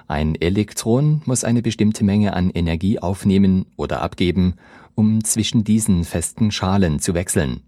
Ein 0.07 0.35
Elektron 0.35 1.21
muss 1.25 1.43
eine 1.43 1.61
bestimmte 1.61 2.05
Menge 2.05 2.33
an 2.33 2.49
Energie 2.49 2.99
aufnehmen 2.99 3.65
oder 3.75 4.01
abgeben, 4.01 4.55
um 4.95 5.23
zwischen 5.23 5.63
diesen 5.63 6.03
festen 6.03 6.51
Schalen 6.51 6.99
zu 6.99 7.13
wechseln. 7.13 7.61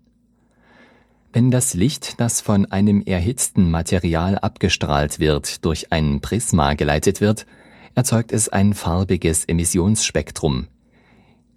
Wenn 1.32 1.50
das 1.50 1.74
Licht, 1.74 2.20
das 2.20 2.42
von 2.42 2.68
einem 2.68 3.01
erhitzten 3.01 3.72
Material 3.72 4.38
abgestrahlt 4.38 5.20
wird, 5.20 5.65
durch 5.65 5.92
ein 5.92 6.22
Prisma 6.22 6.75
geleitet 6.75 7.22
wird, 7.22 7.48
erzeugt 7.96 8.32
es 8.32 8.50
ein 8.50 8.74
farbiges 8.74 9.46
Emissionsspektrum. 9.46 10.68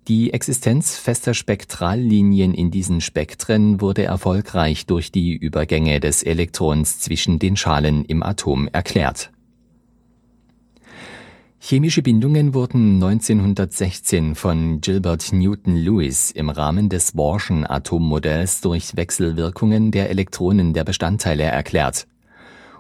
Die 0.09 0.33
Existenz 0.33 0.97
fester 0.97 1.35
Spektrallinien 1.35 2.55
in 2.55 2.71
diesen 2.71 3.01
Spektren 3.01 3.81
wurde 3.81 4.05
erfolgreich 4.05 4.87
durch 4.87 5.13
die 5.13 5.35
Übergänge 5.35 6.01
des 6.01 6.23
Elektrons 6.23 7.01
zwischen 7.01 7.39
den 7.39 7.57
Schalen 7.57 8.05
im 8.05 8.23
Atom 8.23 8.69
erklärt 8.69 9.31
Chemische 11.69 12.01
Bindungen 12.01 12.55
wurden 12.55 13.03
1916 13.03 14.37
von 14.37 14.81
Gilbert 14.81 15.33
Newton 15.33 15.75
Lewis 15.75 16.31
im 16.31 16.49
Rahmen 16.49 16.89
des 16.89 17.11
Bohrschen 17.11 17.69
Atommodells 17.69 18.61
durch 18.61 18.97
Wechselwirkungen 18.97 19.91
der 19.91 20.09
Elektronen 20.11 20.75
der 20.75 20.85
Bestandteile 20.85 21.43
erklärt. 21.43 22.07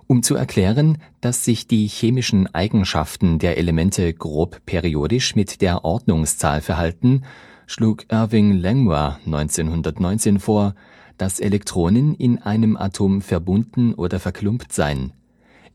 Um 0.07 0.23
zu 0.23 0.37
erklären, 0.37 0.99
dass 1.21 1.45
sich 1.45 1.67
die 1.67 1.89
chemischen 1.89 2.47
Eigenschaften 2.55 3.41
der 3.41 3.59
Elemente 3.59 4.15
grob 4.15 4.65
periodisch 4.67 5.35
mit 5.35 5.63
der 5.63 5.85
Ordnungszahl 5.85 6.61
verhalten, 6.61 7.23
schlug 7.67 8.05
Irving 8.09 8.53
Langmuir 8.53 9.19
1919 9.27 10.39
vor, 10.39 10.77
dass 11.19 11.41
Elektronen 11.41 12.15
in 12.15 12.39
einem 12.39 12.77
Atom 12.77 13.21
verbunden 13.21 13.95
oder 13.95 14.21
verklumpt 14.21 14.73
seien 14.73 15.13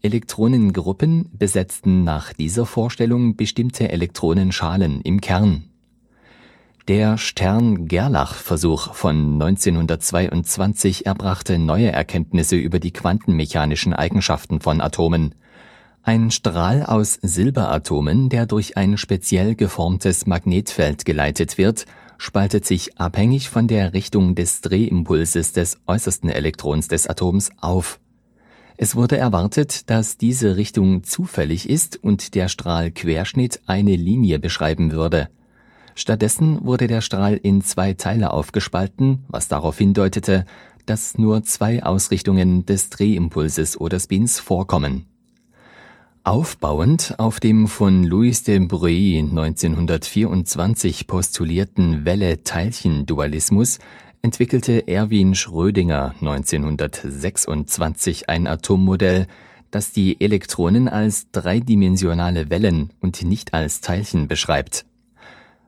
Elektronengruppen 0.03 1.29
besetzten 1.31 2.03
nach 2.03 2.33
dieser 2.33 2.65
Vorstellung 2.65 3.35
bestimmte 3.35 3.89
Elektronenschalen 3.89 5.01
im 5.01 5.21
Kern. 5.21 5.65
Der 6.87 7.17
Stern-Gerlach-Versuch 7.17 8.95
von 8.95 9.33
1922 9.41 11.05
erbrachte 11.05 11.59
neue 11.59 11.91
Erkenntnisse 11.91 12.55
über 12.55 12.79
die 12.79 12.91
quantenmechanischen 12.91 13.93
Eigenschaften 13.93 14.59
von 14.59 14.81
Atomen. 14.81 15.35
Ein 16.01 16.31
Strahl 16.31 16.83
aus 16.83 17.19
Silberatomen, 17.21 18.29
der 18.29 18.47
durch 18.47 18.77
ein 18.77 18.97
speziell 18.97 19.53
geformtes 19.53 20.25
Magnetfeld 20.25 21.05
geleitet 21.05 21.59
wird, 21.59 21.85
spaltet 22.17 22.65
sich 22.65 22.99
abhängig 22.99 23.49
von 23.49 23.67
der 23.67 23.93
Richtung 23.93 24.33
des 24.33 24.61
Drehimpulses 24.61 25.53
des 25.53 25.79
äußersten 25.85 26.29
Elektrons 26.29 26.87
des 26.87 27.05
Atoms 27.07 27.51
auf 27.61 27.99
es 28.83 28.95
wurde 28.95 29.15
erwartet, 29.15 29.91
dass 29.91 30.17
diese 30.17 30.57
Richtung 30.57 31.03
zufällig 31.03 31.69
ist 31.69 32.03
und 32.03 32.33
der 32.33 32.47
Strahlquerschnitt 32.47 33.61
eine 33.67 33.95
Linie 33.95 34.39
beschreiben 34.39 34.91
würde. 34.91 35.29
Stattdessen 35.93 36.65
wurde 36.65 36.87
der 36.87 37.01
Strahl 37.01 37.35
in 37.35 37.61
zwei 37.61 37.93
Teile 37.93 38.31
aufgespalten, 38.33 39.23
was 39.27 39.47
darauf 39.47 39.77
hindeutete, 39.77 40.45
dass 40.87 41.19
nur 41.19 41.43
zwei 41.43 41.83
Ausrichtungen 41.83 42.65
des 42.65 42.89
Drehimpulses 42.89 43.79
oder 43.79 43.99
Spins 43.99 44.39
vorkommen. 44.39 45.05
Aufbauend 46.23 47.19
auf 47.19 47.39
dem 47.39 47.67
von 47.67 48.03
Louis 48.03 48.41
de 48.41 48.57
Broglie 48.65 49.19
1924 49.19 51.05
postulierten 51.05 52.03
Welle-Teilchen-Dualismus 52.03 53.77
entwickelte 54.21 54.87
Erwin 54.87 55.35
Schrödinger 55.35 56.15
1926 56.21 58.29
ein 58.29 58.47
Atommodell, 58.47 59.27
das 59.71 59.91
die 59.91 60.21
Elektronen 60.21 60.87
als 60.87 61.31
dreidimensionale 61.31 62.49
Wellen 62.49 62.93
und 62.99 63.23
nicht 63.23 63.53
als 63.53 63.81
Teilchen 63.81 64.27
beschreibt. 64.27 64.85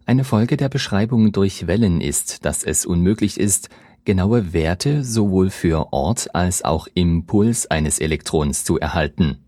Eine 0.05 0.23
Folge 0.23 0.57
der 0.57 0.69
Beschreibung 0.69 1.31
durch 1.31 1.65
Wellen 1.65 2.01
ist, 2.01 2.45
dass 2.45 2.63
es 2.63 2.85
unmöglich 2.85 3.39
ist, 3.39 3.69
genaue 4.05 4.53
Werte 4.53 5.03
sowohl 5.03 5.49
für 5.49 5.93
Ort 5.93 6.35
als 6.35 6.63
auch 6.63 6.87
Impuls 6.93 7.71
eines 7.71 7.99
Elektrons 7.99 8.65
zu 8.65 8.77
erhalten. 8.77 9.39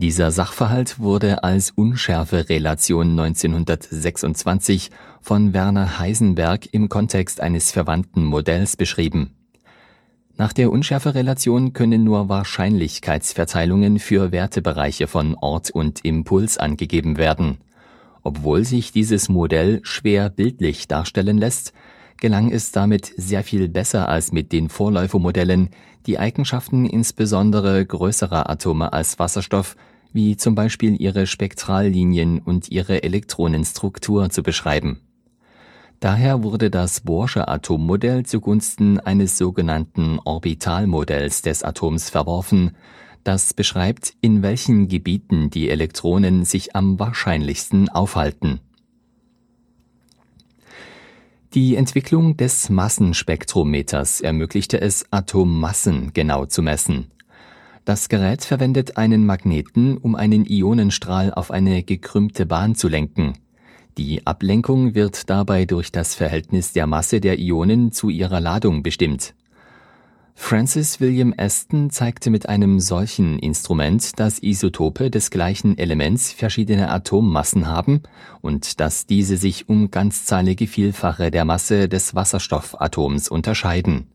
Dieser 0.00 0.30
Sachverhalt 0.30 0.98
wurde 0.98 1.44
als 1.44 1.72
Unschärferelation 1.72 3.20
1926 3.20 4.90
von 5.20 5.52
Werner 5.52 5.98
Heisenberg 5.98 6.72
im 6.72 6.88
Kontext 6.88 7.42
eines 7.42 7.70
verwandten 7.70 8.24
Modells 8.24 8.78
beschrieben. 8.78 9.34
Nach 10.38 10.54
der 10.54 10.72
Unschärferelation 10.72 11.74
können 11.74 12.02
nur 12.02 12.30
Wahrscheinlichkeitsverteilungen 12.30 13.98
für 13.98 14.32
Wertebereiche 14.32 15.06
von 15.06 15.34
Ort 15.34 15.70
und 15.70 16.02
Impuls 16.02 16.56
angegeben 16.56 17.18
werden. 17.18 17.58
Obwohl 18.22 18.64
sich 18.64 18.92
dieses 18.92 19.28
Modell 19.28 19.80
schwer 19.82 20.30
bildlich 20.30 20.88
darstellen 20.88 21.36
lässt, 21.36 21.74
gelang 22.16 22.50
es 22.50 22.72
damit 22.72 23.12
sehr 23.18 23.44
viel 23.44 23.68
besser 23.68 24.08
als 24.08 24.32
mit 24.32 24.50
den 24.50 24.70
Vorläufermodellen, 24.70 25.68
die 26.06 26.18
Eigenschaften 26.18 26.86
insbesondere 26.86 27.84
größerer 27.84 28.48
Atome 28.48 28.94
als 28.94 29.18
Wasserstoff 29.18 29.76
wie 30.12 30.36
zum 30.36 30.54
Beispiel 30.54 31.00
ihre 31.00 31.26
Spektrallinien 31.26 32.38
und 32.40 32.70
ihre 32.70 33.02
Elektronenstruktur 33.02 34.30
zu 34.30 34.42
beschreiben. 34.42 35.00
Daher 36.00 36.42
wurde 36.42 36.70
das 36.70 37.02
Bohrsche 37.02 37.46
Atommodell 37.46 38.24
zugunsten 38.24 38.98
eines 38.98 39.36
sogenannten 39.36 40.18
Orbitalmodells 40.24 41.42
des 41.42 41.62
Atoms 41.62 42.08
verworfen, 42.08 42.76
das 43.22 43.52
beschreibt, 43.52 44.14
in 44.22 44.42
welchen 44.42 44.88
Gebieten 44.88 45.50
die 45.50 45.68
Elektronen 45.68 46.46
sich 46.46 46.74
am 46.74 46.98
wahrscheinlichsten 46.98 47.90
aufhalten. 47.90 48.60
Die 51.52 51.74
Entwicklung 51.74 52.36
des 52.36 52.70
Massenspektrometers 52.70 54.22
ermöglichte 54.22 54.80
es, 54.80 55.04
Atommassen 55.10 56.12
genau 56.14 56.46
zu 56.46 56.62
messen 56.62 57.10
das 57.90 58.08
Gerät 58.08 58.44
verwendet 58.44 58.98
einen 58.98 59.26
Magneten, 59.26 59.96
um 59.96 60.14
einen 60.14 60.46
Ionenstrahl 60.46 61.34
auf 61.34 61.50
eine 61.50 61.82
gekrümmte 61.82 62.46
Bahn 62.46 62.76
zu 62.76 62.86
lenken. 62.86 63.32
Die 63.98 64.24
Ablenkung 64.28 64.94
wird 64.94 65.28
dabei 65.28 65.64
durch 65.64 65.90
das 65.90 66.14
Verhältnis 66.14 66.72
der 66.72 66.86
Masse 66.86 67.20
der 67.20 67.40
Ionen 67.40 67.90
zu 67.90 68.08
ihrer 68.08 68.38
Ladung 68.38 68.84
bestimmt. 68.84 69.34
Francis 70.36 71.00
William 71.00 71.34
Aston 71.36 71.90
zeigte 71.90 72.30
mit 72.30 72.48
einem 72.48 72.78
solchen 72.78 73.40
Instrument, 73.40 74.20
dass 74.20 74.40
Isotope 74.40 75.10
des 75.10 75.32
gleichen 75.32 75.76
Elements 75.76 76.30
verschiedene 76.30 76.90
Atommassen 76.90 77.66
haben 77.66 78.04
und 78.40 78.78
dass 78.78 79.06
diese 79.06 79.36
sich 79.36 79.68
um 79.68 79.90
ganzzahlige 79.90 80.68
Vielfache 80.68 81.32
der 81.32 81.44
Masse 81.44 81.88
des 81.88 82.14
Wasserstoffatoms 82.14 83.28
unterscheiden 83.28 84.06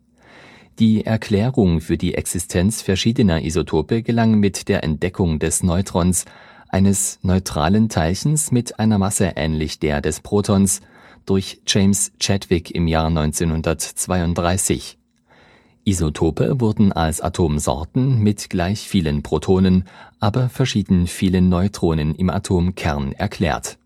Die 0.80 1.06
Erklärung 1.06 1.80
für 1.80 1.96
die 1.96 2.16
Existenz 2.16 2.82
verschiedener 2.82 3.42
Isotope 3.42 4.04
gelang 4.04 4.42
mit 4.42 4.68
der 4.68 4.84
Entdeckung 4.84 5.40
des 5.40 5.64
Neutrons, 5.64 6.26
eines 6.68 7.20
neutralen 7.22 7.88
Teilchens 7.88 8.52
mit 8.52 8.78
einer 8.78 8.98
Masse 8.98 9.32
ähnlich 9.38 9.80
der 9.80 10.02
des 10.02 10.20
Protons, 10.20 10.82
durch 11.26 11.62
James 11.66 12.12
Chadwick 12.20 12.72
im 12.72 12.88
Jahr 12.88 13.08
1932. 13.08 14.98
Isotope 15.86 16.60
wurden 16.60 16.92
als 16.92 17.22
Atomsorten 17.22 18.20
mit 18.20 18.50
gleich 18.50 18.90
vielen 18.90 19.24
Protonen, 19.24 19.86
aber 20.20 20.50
verschieden 20.50 21.08
vielen 21.08 21.48
Neutronen 21.48 22.16
im 22.16 22.30
Atomkern 22.30 23.14
erklärt. 23.14 23.78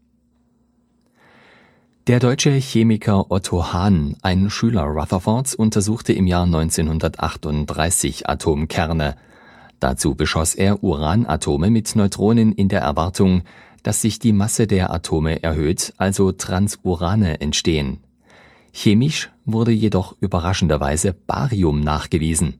Der 2.07 2.19
deutsche 2.19 2.51
Chemiker 2.51 3.29
Otto 3.29 3.71
Hahn, 3.71 4.15
ein 4.23 4.49
Schüler 4.49 4.83
Rutherfords, 4.83 5.53
untersuchte 5.53 6.11
im 6.13 6.25
Jahr 6.25 6.45
1938 6.45 8.27
Atomkerne. 8.27 9.15
Dazu 9.79 10.15
beschoss 10.15 10.55
er 10.55 10.83
Uranatome 10.83 11.69
mit 11.69 11.95
Neutronen 11.95 12.51
in 12.51 12.67
der 12.67 12.81
Erwartung, 12.81 13.43
dass 13.83 14.01
sich 14.01 14.17
die 14.17 14.33
Masse 14.33 14.65
der 14.65 14.91
Atome 14.91 15.43
erhöht, 15.43 15.93
also 15.97 16.31
Transurane 16.31 17.41
entstehen. 17.41 17.99
Chemisch 18.71 19.29
wurde 19.45 19.71
jedoch 19.71 20.15
überraschenderweise 20.19 21.13
Barium 21.13 21.81
nachgewiesen. 21.81 22.59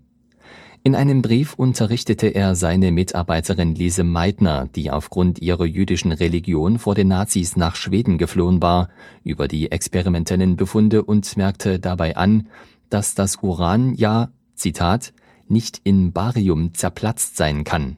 In 0.81 0.95
einem 0.95 1.21
Brief 1.21 1.55
unterrichtete 1.55 2.27
er 2.27 2.55
seine 2.55 2.91
Mitarbeiterin 2.91 3.75
Lise 3.75 4.05
Meitner, 4.05 4.69
die 4.73 4.91
aufgrund 4.91 5.39
ihrer 5.39 5.65
jüdischen 5.65 6.13
Religion 6.13 6.79
vor 6.79 6.95
den 6.95 7.09
Nazis 7.09 7.57
nach 7.57 7.75
Schweden 7.75 8.17
geflohen 8.17 8.61
war, 8.61 8.87
über 9.23 9.49
die 9.49 9.71
experimentellen 9.71 10.55
Befunde 10.55 11.03
und 11.03 11.35
merkte 11.35 11.79
dabei 11.79 12.15
an, 12.15 12.47
dass 12.89 13.13
das 13.13 13.37
Uran 13.41 13.93
ja, 13.95 14.29
Zitat, 14.55 15.13
nicht 15.49 15.81
in 15.83 16.13
Barium 16.13 16.73
zerplatzt 16.73 17.35
sein 17.35 17.65
kann. 17.65 17.97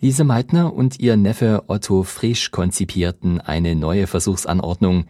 Lise 0.00 0.24
Meitner 0.24 0.72
und 0.72 0.98
ihr 0.98 1.16
Neffe 1.16 1.64
Otto 1.66 2.04
Frisch 2.04 2.52
konzipierten 2.52 3.40
eine 3.40 3.74
neue 3.74 4.06
Versuchsanordnung. 4.06 5.06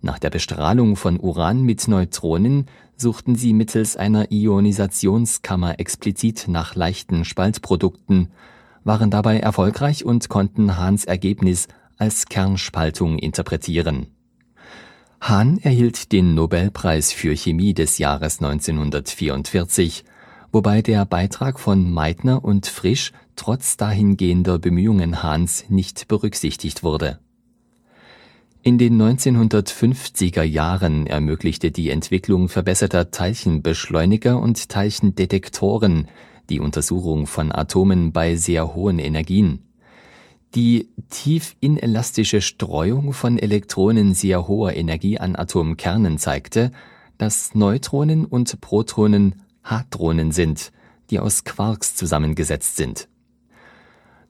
Nach 0.00 0.18
der 0.18 0.30
Bestrahlung 0.30 0.96
von 0.96 1.18
Uran 1.18 1.62
mit 1.62 1.88
Neutronen 1.88 2.66
suchten 2.96 3.34
sie 3.34 3.52
mittels 3.52 3.96
einer 3.96 4.30
Ionisationskammer 4.30 5.80
explizit 5.80 6.46
nach 6.48 6.74
leichten 6.74 7.24
Spaltprodukten, 7.24 8.28
waren 8.84 9.10
dabei 9.10 9.38
erfolgreich 9.40 10.04
und 10.04 10.28
konnten 10.28 10.76
Hahns 10.76 11.04
Ergebnis 11.04 11.68
als 11.96 12.26
Kernspaltung 12.26 13.18
interpretieren. 13.18 14.08
Hahn 15.20 15.58
erhielt 15.58 16.12
den 16.12 16.34
Nobelpreis 16.34 17.12
für 17.12 17.34
Chemie 17.34 17.72
des 17.72 17.98
Jahres 17.98 18.40
1944 18.42 20.04
wobei 20.54 20.82
der 20.82 21.04
Beitrag 21.04 21.58
von 21.58 21.92
Meitner 21.92 22.44
und 22.44 22.68
Frisch 22.68 23.10
trotz 23.34 23.76
dahingehender 23.76 24.60
Bemühungen 24.60 25.20
Hahns 25.20 25.64
nicht 25.68 26.06
berücksichtigt 26.06 26.84
wurde. 26.84 27.18
In 28.66 28.78
den 28.78 28.98
1950er 28.98 30.42
Jahren 30.42 31.06
ermöglichte 31.06 31.70
die 31.70 31.90
Entwicklung 31.90 32.48
verbesserter 32.48 33.10
Teilchenbeschleuniger 33.10 34.40
und 34.40 34.70
Teilchendetektoren 34.70 36.08
die 36.48 36.60
Untersuchung 36.60 37.26
von 37.26 37.52
Atomen 37.52 38.12
bei 38.12 38.36
sehr 38.36 38.74
hohen 38.74 38.98
Energien. 38.98 39.66
Die 40.54 40.88
tief 41.10 41.56
inelastische 41.60 42.40
Streuung 42.40 43.12
von 43.12 43.38
Elektronen 43.38 44.14
sehr 44.14 44.48
hoher 44.48 44.72
Energie 44.72 45.18
an 45.18 45.36
Atomkernen 45.36 46.16
zeigte, 46.16 46.72
dass 47.18 47.54
Neutronen 47.54 48.24
und 48.24 48.62
Protonen 48.62 49.42
Hadronen 49.62 50.32
sind, 50.32 50.72
die 51.10 51.20
aus 51.20 51.44
Quarks 51.44 51.96
zusammengesetzt 51.96 52.76
sind. 52.76 53.08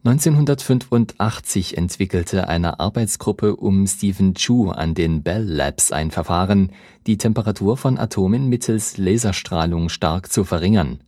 1985 0.06 1.78
entwickelte 1.78 2.46
eine 2.46 2.78
Arbeitsgruppe 2.78 3.56
um 3.56 3.86
Stephen 3.86 4.34
Chu 4.34 4.69
an 4.69 4.93
den 4.93 5.23
Bell 5.23 5.43
Labs 5.43 5.93
ein 5.93 6.10
Verfahren, 6.10 6.73
die 7.06 7.17
Temperatur 7.17 7.78
von 7.78 7.97
Atomen 7.97 8.50
mittels 8.50 8.99
Laserstrahlung 8.99 9.88
stark 9.88 10.30
zu 10.30 10.45
verringern. 10.45 11.00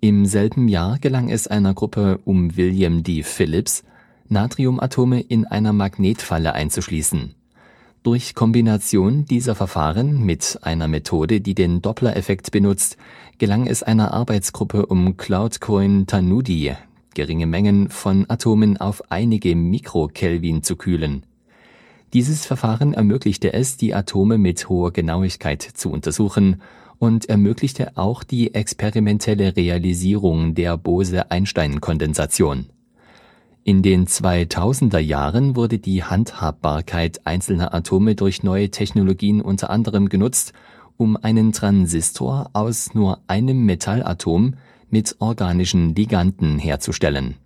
Im 0.00 0.24
selben 0.24 0.68
Jahr 0.68 0.98
gelang 0.98 1.28
es 1.28 1.48
einer 1.48 1.74
Gruppe 1.74 2.18
um 2.24 2.56
William 2.56 3.02
D. 3.02 3.24
Phillips, 3.24 3.84
Natriumatome 4.28 5.20
in 5.20 5.44
einer 5.44 5.74
Magnetfalle 5.74 6.54
einzuschließen. 6.54 7.34
Durch 8.02 8.34
Kombination 8.34 9.26
dieser 9.26 9.54
Verfahren 9.54 10.24
mit 10.24 10.60
einer 10.62 10.88
Methode, 10.88 11.42
die 11.42 11.54
den 11.54 11.82
Doppler-Effekt 11.82 12.52
benutzt, 12.52 12.96
gelang 13.36 13.66
es 13.66 13.82
einer 13.82 14.14
Arbeitsgruppe 14.14 14.86
um 14.86 15.18
Cloudcoin 15.18 16.06
Tanudi, 16.06 16.74
geringe 17.14 17.46
Mengen 17.46 17.88
von 17.88 18.24
Atomen 18.28 18.76
auf 18.76 19.10
einige 19.10 19.54
Mikrokelvin 19.56 20.62
zu 20.62 20.76
kühlen. 20.76 21.24
Dieses 22.12 22.44
Verfahren 22.44 22.92
ermöglichte 22.92 23.52
es, 23.52 23.76
die 23.76 23.94
Atome 23.94 24.36
mit 24.36 24.68
hoher 24.68 24.92
Genauigkeit 24.92 25.62
zu 25.62 25.90
untersuchen 25.90 26.60
und 26.98 27.28
ermöglichte 27.28 27.96
auch 27.96 28.24
die 28.24 28.54
experimentelle 28.54 29.56
Realisierung 29.56 30.54
der 30.54 30.76
Bose-Einstein-Kondensation. 30.76 32.66
In 33.62 33.82
den 33.82 34.06
2000er 34.06 34.98
Jahren 34.98 35.54
wurde 35.54 35.78
die 35.78 36.02
Handhabbarkeit 36.02 37.26
einzelner 37.26 37.74
Atome 37.74 38.14
durch 38.16 38.42
neue 38.42 38.70
Technologien 38.70 39.40
unter 39.40 39.70
anderem 39.70 40.08
genutzt, 40.08 40.52
um 40.96 41.16
einen 41.16 41.52
Transistor 41.52 42.50
aus 42.52 42.94
nur 42.94 43.20
einem 43.28 43.64
Metallatom 43.64 44.54
mit 44.90 45.16
organischen 45.18 45.94
Liganden 45.94 46.58
herzustellen. 46.58 47.36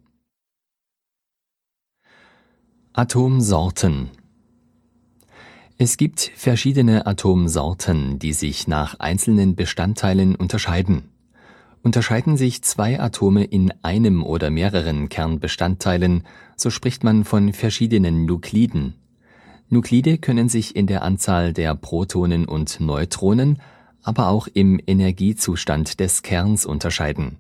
Atomsorten 2.92 4.11
Es 5.78 5.96
gibt 5.96 6.30
verschiedene 6.37 7.07
Atomsorten, 7.07 8.18
die 8.20 8.33
sich 8.33 8.68
nach 8.68 9.00
einzelnen 9.00 9.57
Bestandteilen 9.57 10.37
unterscheiden. 10.37 11.11
Unterscheiden 11.83 12.37
sich 12.37 12.62
zwei 12.62 12.98
Atome 13.00 13.44
in 13.44 13.72
einem 13.83 14.22
oder 14.22 14.50
mehreren 14.50 15.09
Kernbestandteilen, 15.09 16.22
so 16.57 16.70
spricht 16.70 17.04
man 17.04 17.24
von 17.24 17.52
verschiedenen 17.52 18.24
Nukliden. 18.24 18.94
Nuklide 19.68 20.18
können 20.18 20.48
sich 20.48 20.76
in 20.76 20.87
der 20.87 21.02
Anzahl 21.02 21.52
der 21.52 21.74
Protonen 21.74 22.46
und 22.46 22.80
Neutronen, 22.80 23.61
aber 24.05 24.29
auch 24.29 24.47
im 24.53 24.81
Energiezustand 24.87 25.99
des 25.99 26.23
Kerns 26.23 26.64
unterscheiden. 26.64 27.38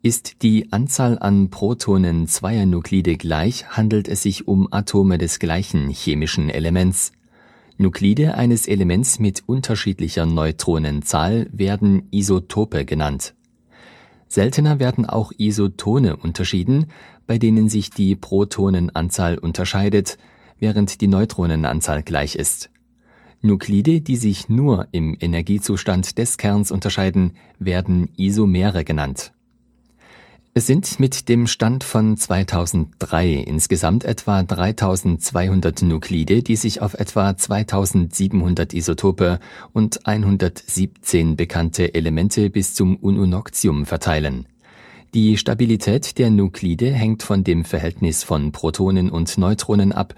Ist 0.00 0.42
die 0.42 0.72
Anzahl 0.72 1.18
an 1.18 1.50
Protonen 1.50 2.28
zweier 2.28 2.66
Nuklide 2.66 3.16
gleich, 3.16 3.68
handelt 3.68 4.06
es 4.06 4.22
sich 4.22 4.46
um 4.46 4.68
Atome 4.70 5.18
des 5.18 5.40
gleichen 5.40 5.90
chemischen 5.90 6.50
Elements. 6.50 7.12
Nuklide 7.78 8.34
eines 8.34 8.68
Elements 8.68 9.18
mit 9.18 9.42
unterschiedlicher 9.46 10.24
Neutronenzahl 10.24 11.48
werden 11.52 12.08
Isotope 12.12 12.84
genannt. 12.84 13.34
Seltener 14.28 14.78
werden 14.78 15.04
auch 15.04 15.32
Isotone 15.36 16.16
unterschieden, 16.16 16.86
bei 17.26 17.38
denen 17.38 17.68
sich 17.68 17.90
die 17.90 18.14
Protonenanzahl 18.14 19.36
unterscheidet, 19.38 20.16
während 20.58 21.00
die 21.00 21.08
Neutronenanzahl 21.08 22.02
gleich 22.02 22.36
ist. 22.36 22.70
Nuklide, 23.40 24.00
die 24.00 24.16
sich 24.16 24.48
nur 24.48 24.88
im 24.90 25.16
Energiezustand 25.20 26.18
des 26.18 26.38
Kerns 26.38 26.70
unterscheiden, 26.70 27.32
werden 27.58 28.10
Isomere 28.16 28.84
genannt. 28.84 29.32
Es 30.54 30.66
sind 30.66 30.98
mit 30.98 31.28
dem 31.28 31.46
Stand 31.46 31.84
von 31.84 32.16
2003 32.16 33.34
insgesamt 33.34 34.02
etwa 34.02 34.42
3200 34.42 35.82
Nuklide, 35.82 36.42
die 36.42 36.56
sich 36.56 36.82
auf 36.82 36.94
etwa 36.94 37.36
2700 37.36 38.74
Isotope 38.74 39.38
und 39.72 40.04
117 40.04 41.36
bekannte 41.36 41.94
Elemente 41.94 42.50
bis 42.50 42.74
zum 42.74 42.96
Ununoctium 42.96 43.86
verteilen. 43.86 44.46
Die 45.14 45.36
Stabilität 45.36 46.18
der 46.18 46.30
Nuklide 46.30 46.90
hängt 46.90 47.22
von 47.22 47.44
dem 47.44 47.64
Verhältnis 47.64 48.24
von 48.24 48.50
Protonen 48.50 49.10
und 49.10 49.38
Neutronen 49.38 49.92
ab, 49.92 50.14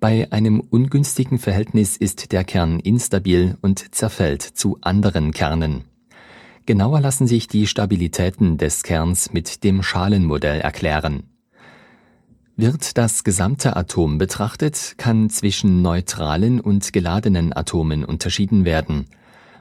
bei 0.00 0.32
einem 0.32 0.60
ungünstigen 0.60 1.38
Verhältnis 1.38 1.98
ist 1.98 2.32
der 2.32 2.42
Kern 2.42 2.80
instabil 2.80 3.58
und 3.60 3.94
zerfällt 3.94 4.42
zu 4.42 4.78
anderen 4.80 5.32
Kernen. 5.32 5.84
Genauer 6.64 7.00
lassen 7.00 7.26
sich 7.26 7.48
die 7.48 7.66
Stabilitäten 7.66 8.56
des 8.56 8.82
Kerns 8.82 9.32
mit 9.32 9.62
dem 9.62 9.82
Schalenmodell 9.82 10.60
erklären. 10.60 11.24
Wird 12.56 12.96
das 12.96 13.24
gesamte 13.24 13.76
Atom 13.76 14.18
betrachtet, 14.18 14.94
kann 14.96 15.30
zwischen 15.30 15.82
neutralen 15.82 16.60
und 16.60 16.92
geladenen 16.92 17.54
Atomen 17.54 18.04
unterschieden 18.04 18.64
werden. 18.64 19.06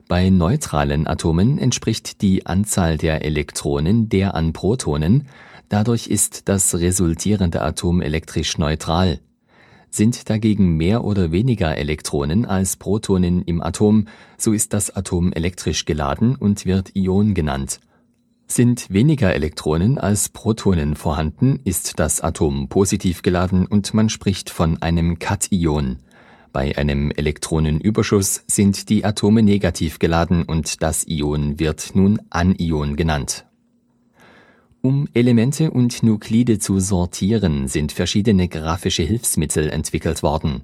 Bei 0.07 0.29
neutralen 0.29 1.05
Atomen 1.07 1.59
entspricht 1.59 2.21
die 2.21 2.45
Anzahl 2.45 2.97
der 2.97 3.25
Elektronen 3.25 4.09
der 4.09 4.35
an 4.35 4.53
Protonen, 4.53 5.27
dadurch 5.67 6.07
ist 6.07 6.47
das 6.47 6.75
resultierende 6.75 7.61
Atom 7.61 8.01
elektrisch 8.01 8.57
neutral. 8.57 9.19
Sind 9.91 10.29
dagegen 10.29 10.77
mehr 10.77 11.03
oder 11.03 11.31
weniger 11.31 11.77
Elektronen 11.77 12.45
als 12.45 12.77
Protonen 12.77 13.41
im 13.41 13.61
Atom, 13.61 14.07
so 14.37 14.53
ist 14.53 14.73
das 14.73 14.95
Atom 14.95 15.33
elektrisch 15.33 15.85
geladen 15.85 16.35
und 16.35 16.65
wird 16.65 16.95
Ion 16.95 17.33
genannt. 17.33 17.79
Sind 18.47 18.89
weniger 18.89 19.33
Elektronen 19.33 19.97
als 19.97 20.29
Protonen 20.29 20.95
vorhanden, 20.95 21.59
ist 21.65 21.99
das 21.99 22.21
Atom 22.21 22.67
positiv 22.67 23.21
geladen 23.21 23.65
und 23.65 23.93
man 23.93 24.09
spricht 24.09 24.49
von 24.49 24.81
einem 24.81 25.19
Kation. 25.19 25.97
Bei 26.51 26.75
einem 26.75 27.11
Elektronenüberschuss 27.11 28.43
sind 28.47 28.89
die 28.89 29.05
Atome 29.05 29.43
negativ 29.43 29.99
geladen 29.99 30.43
und 30.43 30.81
das 30.81 31.05
Ion 31.07 31.59
wird 31.59 31.91
nun 31.93 32.19
Anion 32.31 32.95
genannt. 32.95 33.45
Um 34.81 35.09
Elemente 35.13 35.71
und 35.71 36.03
Nuklide 36.03 36.57
zu 36.57 36.79
sortieren, 36.79 37.67
sind 37.67 37.91
verschiedene 37.91 38.47
grafische 38.47 39.03
Hilfsmittel 39.03 39.69
entwickelt 39.69 40.23
worden. 40.23 40.61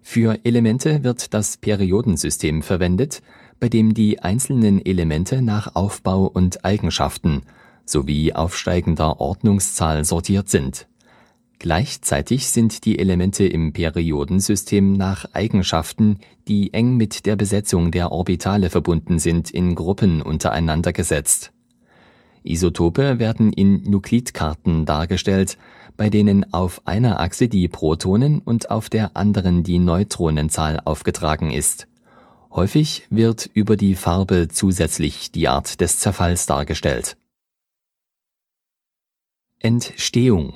Für 0.00 0.38
Elemente 0.44 1.04
wird 1.04 1.34
das 1.34 1.58
Periodensystem 1.58 2.62
verwendet, 2.62 3.20
bei 3.60 3.68
dem 3.68 3.92
die 3.92 4.20
einzelnen 4.20 4.84
Elemente 4.84 5.42
nach 5.42 5.74
Aufbau 5.74 6.24
und 6.24 6.64
Eigenschaften 6.64 7.42
sowie 7.84 8.32
aufsteigender 8.32 9.20
Ordnungszahl 9.20 10.06
sortiert 10.06 10.48
sind. 10.48 10.86
Gleichzeitig 11.58 12.48
sind 12.48 12.86
die 12.86 12.98
Elemente 12.98 13.46
im 13.46 13.74
Periodensystem 13.74 14.94
nach 14.94 15.26
Eigenschaften, 15.34 16.18
die 16.48 16.72
eng 16.72 16.96
mit 16.96 17.26
der 17.26 17.36
Besetzung 17.36 17.90
der 17.90 18.10
Orbitale 18.10 18.70
verbunden 18.70 19.18
sind, 19.18 19.50
in 19.50 19.74
Gruppen 19.74 20.22
untereinander 20.22 20.94
gesetzt. 20.94 21.52
Isotope 22.44 23.18
werden 23.18 23.52
in 23.52 23.82
Nuklidkarten 23.90 24.84
dargestellt, 24.84 25.58
bei 25.96 26.10
denen 26.10 26.52
auf 26.52 26.86
einer 26.86 27.20
Achse 27.20 27.48
die 27.48 27.68
Protonen 27.68 28.40
und 28.40 28.70
auf 28.70 28.88
der 28.88 29.16
anderen 29.16 29.64
die 29.64 29.78
Neutronenzahl 29.78 30.80
aufgetragen 30.84 31.50
ist 31.50 31.88
Häufig 32.54 33.04
wird 33.10 33.50
über 33.52 33.76
die 33.76 33.96
Farbe 33.96 34.46
zusätzlich 34.46 35.32
die 35.32 35.48
Art 35.48 35.80
des 35.80 35.98
Zerfalls 35.98 36.46
dargestellt. 36.46 37.16
Entstehung 39.58 40.54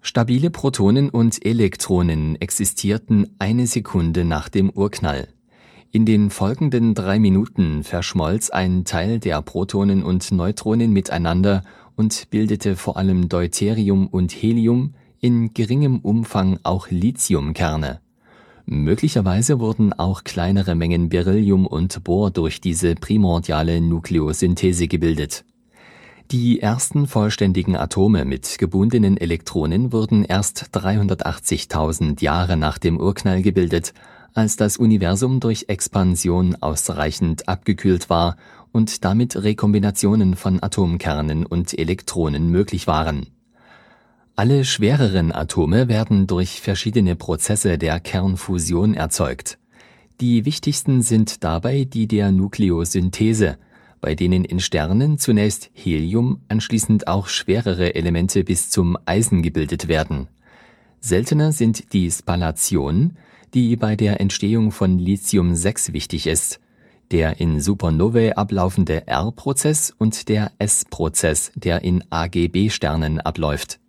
Stabile 0.00 0.50
Protonen 0.50 1.10
und 1.10 1.44
Elektronen 1.44 2.40
existierten 2.40 3.34
eine 3.40 3.66
Sekunde 3.66 4.24
nach 4.24 4.48
dem 4.48 4.70
Urknall. 4.70 5.26
In 5.92 6.06
den 6.06 6.30
folgenden 6.30 6.94
drei 6.94 7.18
Minuten 7.18 7.82
verschmolz 7.82 8.50
ein 8.50 8.84
Teil 8.84 9.18
der 9.18 9.42
Protonen 9.42 10.04
und 10.04 10.30
Neutronen 10.30 10.92
miteinander 10.92 11.64
und 11.96 12.30
bildete 12.30 12.76
vor 12.76 12.96
allem 12.96 13.28
Deuterium 13.28 14.06
und 14.06 14.30
Helium, 14.30 14.94
in 15.18 15.52
geringem 15.52 15.98
Umfang 15.98 16.60
auch 16.62 16.88
Lithiumkerne. 16.90 18.00
Möglicherweise 18.66 19.58
wurden 19.58 19.92
auch 19.92 20.22
kleinere 20.22 20.76
Mengen 20.76 21.08
Beryllium 21.08 21.66
und 21.66 22.04
Bohr 22.04 22.30
durch 22.30 22.60
diese 22.60 22.94
primordiale 22.94 23.80
Nukleosynthese 23.80 24.86
gebildet. 24.86 25.44
Die 26.30 26.60
ersten 26.60 27.08
vollständigen 27.08 27.74
Atome 27.74 28.24
mit 28.24 28.58
gebundenen 28.58 29.16
Elektronen 29.16 29.92
wurden 29.92 30.22
erst 30.22 30.66
380.000 30.72 32.22
Jahre 32.22 32.56
nach 32.56 32.78
dem 32.78 33.00
Urknall 33.00 33.42
gebildet, 33.42 33.92
als 34.34 34.56
das 34.56 34.76
Universum 34.76 35.40
durch 35.40 35.66
Expansion 35.68 36.56
ausreichend 36.60 37.48
abgekühlt 37.48 38.10
war 38.10 38.36
und 38.72 39.04
damit 39.04 39.42
Rekombinationen 39.42 40.36
von 40.36 40.62
Atomkernen 40.62 41.46
und 41.46 41.78
Elektronen 41.78 42.50
möglich 42.50 42.86
waren 42.86 43.26
alle 44.40 44.64
schwereren 44.64 45.32
Atome 45.32 45.88
werden 45.88 46.26
durch 46.26 46.62
verschiedene 46.62 47.14
Prozesse 47.14 47.76
der 47.76 48.00
Kernfusion 48.00 48.94
erzeugt. 48.94 49.58
Die 50.22 50.46
wichtigsten 50.46 51.02
sind 51.02 51.44
dabei 51.44 51.84
die 51.84 52.08
der 52.08 52.32
Nukleosynthese, 52.32 53.58
bei 54.00 54.14
denen 54.14 54.46
in 54.46 54.58
Sternen 54.58 55.18
zunächst 55.18 55.68
Helium, 55.74 56.40
anschließend 56.48 57.06
auch 57.06 57.28
schwerere 57.28 57.94
Elemente 57.94 58.42
bis 58.42 58.70
zum 58.70 58.96
Eisen 59.04 59.42
gebildet 59.42 59.88
werden. 59.88 60.28
Seltener 61.00 61.52
sind 61.52 61.92
die 61.92 62.10
Spallation, 62.10 63.18
die 63.54 63.76
bei 63.76 63.96
der 63.96 64.20
Entstehung 64.20 64.72
von 64.72 64.98
Lithium-6 64.98 65.92
wichtig 65.92 66.26
ist, 66.26 66.60
der 67.10 67.40
in 67.40 67.60
Supernovae 67.60 68.32
ablaufende 68.34 69.06
R-Prozess 69.06 69.92
und 69.96 70.28
der 70.28 70.52
S-Prozess, 70.58 71.52
der 71.54 71.82
in 71.82 72.04
AGB-Sternen 72.10 73.20
abläuft 73.20 73.80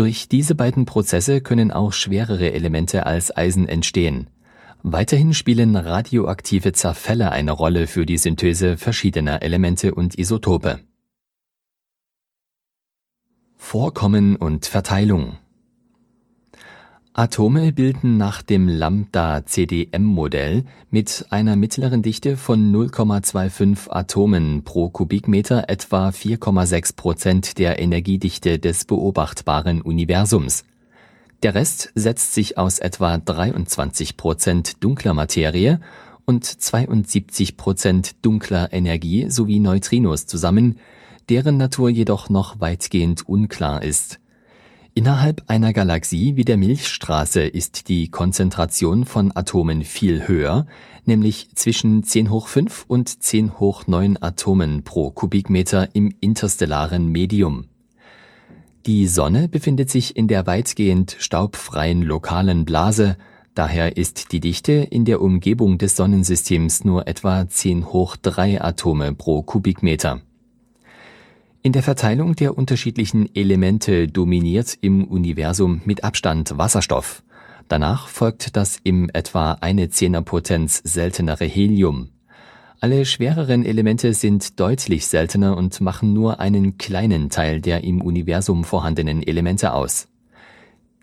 durch 0.00 0.28
diese 0.28 0.54
beiden 0.54 0.86
Prozesse 0.86 1.40
können 1.40 1.70
auch 1.70 1.92
schwerere 1.92 2.52
Elemente 2.52 3.06
als 3.06 3.36
Eisen 3.36 3.68
entstehen. 3.68 4.28
Weiterhin 4.82 5.34
spielen 5.34 5.76
radioaktive 5.76 6.72
Zerfälle 6.72 7.30
eine 7.32 7.52
Rolle 7.52 7.86
für 7.86 8.06
die 8.06 8.16
Synthese 8.16 8.78
verschiedener 8.78 9.42
Elemente 9.42 9.94
und 9.94 10.18
Isotope. 10.18 10.80
Vorkommen 13.56 14.36
und 14.36 14.64
Verteilung 14.64 15.36
Atome 17.12 17.72
bilden 17.72 18.18
nach 18.18 18.40
dem 18.40 18.68
Lambda-CDM-Modell 18.68 20.64
mit 20.92 21.26
einer 21.30 21.56
mittleren 21.56 22.02
Dichte 22.02 22.36
von 22.36 22.72
0,25 22.72 23.90
Atomen 23.90 24.62
pro 24.62 24.90
Kubikmeter 24.90 25.64
etwa 25.68 26.10
4,6 26.10 26.94
Prozent 26.94 27.58
der 27.58 27.80
Energiedichte 27.80 28.60
des 28.60 28.84
beobachtbaren 28.84 29.82
Universums. 29.82 30.62
Der 31.42 31.56
Rest 31.56 31.90
setzt 31.96 32.32
sich 32.32 32.56
aus 32.56 32.78
etwa 32.78 33.18
23 33.18 34.16
Prozent 34.16 34.84
dunkler 34.84 35.12
Materie 35.12 35.80
und 36.26 36.44
72 36.44 37.56
Prozent 37.56 38.24
dunkler 38.24 38.72
Energie 38.72 39.28
sowie 39.28 39.58
Neutrinos 39.58 40.26
zusammen, 40.26 40.78
deren 41.28 41.56
Natur 41.56 41.90
jedoch 41.90 42.30
noch 42.30 42.60
weitgehend 42.60 43.28
unklar 43.28 43.82
ist 43.82 44.19
Innerhalb 44.94 45.44
einer 45.46 45.72
Galaxie 45.72 46.34
wie 46.34 46.44
der 46.44 46.56
Milchstraße 46.56 47.42
ist 47.42 47.88
die 47.88 48.08
Konzentration 48.08 49.04
von 49.04 49.30
Atomen 49.34 49.84
viel 49.84 50.26
höher, 50.26 50.66
nämlich 51.04 51.54
zwischen 51.54 52.02
10 52.02 52.30
hoch 52.30 52.48
5 52.48 52.86
und 52.88 53.22
10 53.22 53.60
hoch 53.60 53.86
9 53.86 54.20
Atomen 54.20 54.82
pro 54.82 55.12
Kubikmeter 55.12 55.88
im 55.94 56.12
interstellaren 56.20 57.06
Medium. 57.06 57.66
Die 58.84 59.06
Sonne 59.06 59.48
befindet 59.48 59.90
sich 59.90 60.16
in 60.16 60.26
der 60.26 60.46
weitgehend 60.46 61.16
staubfreien 61.20 62.02
lokalen 62.02 62.64
Blase, 62.64 63.16
daher 63.54 63.96
ist 63.96 64.32
die 64.32 64.40
Dichte 64.40 64.72
in 64.72 65.04
der 65.04 65.20
Umgebung 65.20 65.78
des 65.78 65.94
Sonnensystems 65.94 66.84
nur 66.84 67.06
etwa 67.06 67.48
10 67.48 67.92
hoch 67.92 68.16
3 68.16 68.60
Atome 68.60 69.14
pro 69.14 69.42
Kubikmeter 69.42 70.20
in 71.62 71.72
der 71.72 71.82
Verteilung 71.82 72.34
der 72.36 72.56
unterschiedlichen 72.56 73.34
Elemente 73.34 74.08
dominiert 74.08 74.78
im 74.80 75.04
Universum 75.04 75.82
mit 75.84 76.04
Abstand 76.04 76.56
Wasserstoff. 76.56 77.22
Danach 77.68 78.08
folgt 78.08 78.56
das 78.56 78.78
im 78.82 79.10
etwa 79.12 79.52
eine 79.60 79.90
Zehnerpotenz 79.90 80.80
seltenere 80.84 81.44
Helium. 81.44 82.08
Alle 82.80 83.04
schwereren 83.04 83.64
Elemente 83.64 84.14
sind 84.14 84.58
deutlich 84.58 85.06
seltener 85.06 85.56
und 85.56 85.82
machen 85.82 86.14
nur 86.14 86.40
einen 86.40 86.78
kleinen 86.78 87.28
Teil 87.28 87.60
der 87.60 87.84
im 87.84 88.00
Universum 88.00 88.64
vorhandenen 88.64 89.22
Elemente 89.22 89.74
aus. 89.74 90.08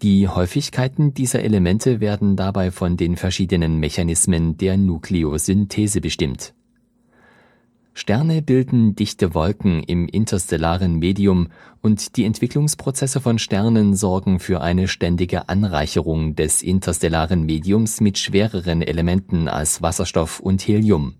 Die 0.01 0.27
Häufigkeiten 0.27 1.13
dieser 1.13 1.43
Elemente 1.43 1.99
werden 1.99 2.35
dabei 2.35 2.71
von 2.71 2.97
den 2.97 3.15
verschiedenen 3.15 3.79
Mechanismen 3.79 4.57
der 4.57 4.77
Nukleosynthese 4.77 6.01
bestimmt 6.01 6.53
Sterne 8.07 8.41
bilden 8.41 8.95
dichte 8.95 9.33
Wolken 9.33 9.83
im 9.83 10.07
interstellaren 10.07 10.97
Medium 10.97 11.49
und 11.81 12.15
die 12.15 12.23
Entwicklungsprozesse 12.23 13.19
von 13.19 13.37
Sternen 13.37 13.97
sorgen 13.97 14.39
für 14.39 14.61
eine 14.61 14.87
ständige 14.87 15.49
Anreicherung 15.49 16.33
des 16.33 16.63
interstellaren 16.63 17.45
Mediums 17.45 17.99
mit 17.99 18.17
schwereren 18.17 18.81
Elementen 18.81 19.49
als 19.49 19.81
Wasserstoff 19.81 20.39
und 20.39 20.65
Helium. 20.65 21.15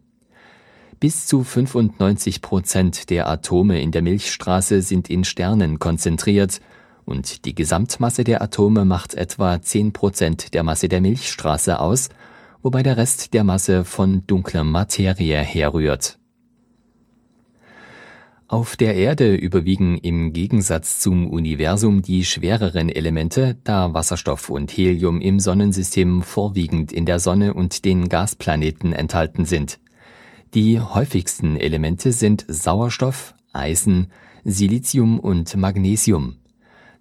Bis 1.02 1.26
zu 1.26 1.44
95 1.44 2.42
Prozent 2.42 3.10
der 3.10 3.28
Atome 3.28 3.82
in 3.82 3.92
der 3.92 4.02
Milchstraße 4.02 4.82
sind 4.82 5.10
in 5.10 5.26
Sternen 5.26 5.80
konzentriert 5.80 6.62
und 7.04 7.44
die 7.44 7.54
Gesamtmasse 7.54 8.24
der 8.24 8.42
Atome 8.42 8.86
macht 8.86 9.14
etwa 9.14 9.62
10 9.62 9.92
Prozent 9.92 10.54
der 10.54 10.64
Masse 10.64 10.88
der 10.88 11.02
Milchstraße 11.02 11.82
aus, 11.82 12.08
wobei 12.62 12.82
der 12.82 12.96
Rest 12.96 13.34
der 13.34 13.44
Masse 13.44 13.84
von 13.84 14.26
dunkler 14.26 14.64
Materie 14.64 15.40
herrührt 15.40 16.18
auf 18.48 18.78
der 18.78 18.96
Erde 18.96 19.36
überwiegen 19.36 19.98
im 19.98 20.32
Gegensatz 20.32 21.00
zum 21.00 21.30
Universum 21.30 22.02
die 22.02 22.24
schwereren 22.24 22.88
Elemente, 22.88 23.58
da 23.64 23.94
Wasserstoff 23.94 24.50
und 24.50 24.72
Helium 24.72 25.20
im 25.20 25.40
Sonnensystem 25.40 26.22
vorwiegend 26.22 26.94
in 26.94 27.06
der 27.06 27.20
Sonne 27.20 27.54
und 27.54 27.84
den 27.84 28.08
Gasplaneten 28.08 28.94
enthalten 28.94 29.44
sind. 29.44 29.80
Die 30.54 30.80
häufigsten 30.80 31.58
Elemente 31.58 32.14
sind 32.14 32.46
Sauerstoff, 32.48 33.36
Eisen, 33.52 34.08
Silizium 34.46 35.20
und 35.20 35.58
Magnesium. 35.58 36.38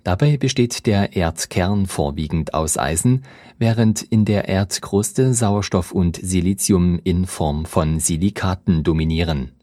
Dabei 0.02 0.36
besteht 0.36 0.86
der 0.86 1.14
Erdkern 1.14 1.86
vorwiegend 1.86 2.54
aus 2.54 2.76
Eisen, 2.76 3.22
während 3.58 4.02
in 4.02 4.24
der 4.24 4.48
Erdkruste 4.48 5.32
Sauerstoff 5.32 5.92
und 5.92 6.16
Silizium 6.20 7.00
in 7.04 7.26
Form 7.26 7.66
von 7.66 8.00
Silikaten 8.00 8.82
dominieren 8.82 9.55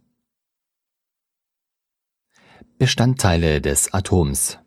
Bestandteile 2.80 3.62
des 3.62 3.94
Atoms. 3.94 4.58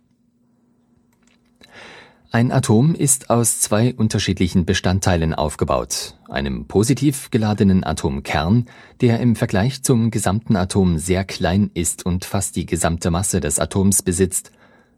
Ein 2.31 2.53
Atom 2.53 2.95
ist 2.95 3.31
aus 3.31 3.61
zwei 3.61 3.95
unterschiedlichen 3.95 4.65
Bestandteilen 4.65 5.35
aufgebaut, 5.35 6.15
einem 6.29 6.67
positiv 6.67 7.31
geladenen 7.33 7.83
Atomkern, 7.83 8.67
der 9.01 9.19
im 9.19 9.35
Vergleich 9.35 9.83
zum 9.83 10.13
gesamten 10.13 10.55
Atom 10.55 10.99
sehr 10.99 11.25
klein 11.25 11.71
ist 11.75 12.07
und 12.07 12.25
fast 12.25 12.55
die 12.55 12.65
gesamte 12.65 13.11
Masse 13.11 13.41
des 13.41 13.59
Atoms 13.59 14.03
besitzt, 14.03 14.53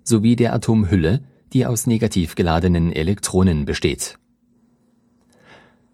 sowie 0.05 0.37
der 0.37 0.53
Atomhülle, 0.53 1.25
die 1.55 1.65
aus 1.65 1.87
negativ 1.87 2.35
geladenen 2.35 2.93
Elektronen 2.93 3.65
besteht. 3.65 4.19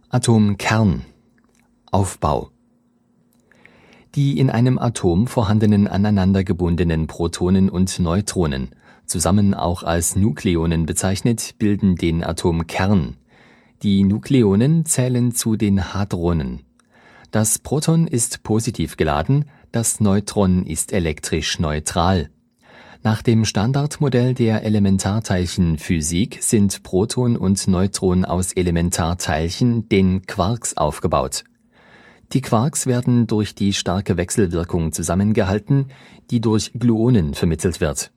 Atomkern. 0.09 1.03
Aufbau 1.92 2.50
die 4.14 4.38
in 4.38 4.48
einem 4.48 4.79
Atom 4.79 5.27
vorhandenen 5.27 5.88
aneinander 5.88 6.44
gebundenen 6.44 7.07
Protonen 7.07 7.68
und 7.68 7.98
Neutronen, 7.98 8.70
zusammen 9.07 9.55
auch 9.55 9.83
als 9.83 10.14
Nukleonen 10.14 10.87
bezeichnet, 10.87 11.57
bilden 11.59 11.96
den 11.96 12.22
Atomkern. 12.22 13.16
Die 13.83 14.05
Nukleonen 14.05 14.87
zählen 14.87 15.33
zu 15.33 15.57
den 15.57 15.92
Hadronen. 15.92 16.61
Das 17.33 17.59
Proton 17.59 18.07
ist 18.07 18.44
positiv 18.44 18.96
geladen, 18.96 19.46
das 19.72 20.00
Neutron 20.00 20.64
ist 20.64 20.92
elektrisch 20.92 21.59
neutral. 21.59 22.31
Nach 23.03 23.20
dem 23.20 23.44
Standardmodell 23.44 24.33
der 24.33 24.62
Elementarteilchenphysik 24.62 26.38
sind 26.40 26.85
Proton 26.85 27.37
und 27.37 27.66
Neutron 27.66 28.24
aus 28.24 28.53
Elementarteilchen, 28.53 29.88
den 29.88 30.22
Quarks, 30.22 30.77
aufgebaut 30.77 31.44
die 32.33 32.41
Quarks 32.41 32.87
werden 32.87 33.27
durch 33.27 33.55
die 33.55 33.73
starke 33.73 34.17
Wechselwirkung 34.17 34.93
zusammengehalten, 34.93 35.87
die 36.31 36.41
durch 36.41 36.73
Gluonen 36.75 37.35
vermittelt 37.35 37.81
wird. 37.81 38.11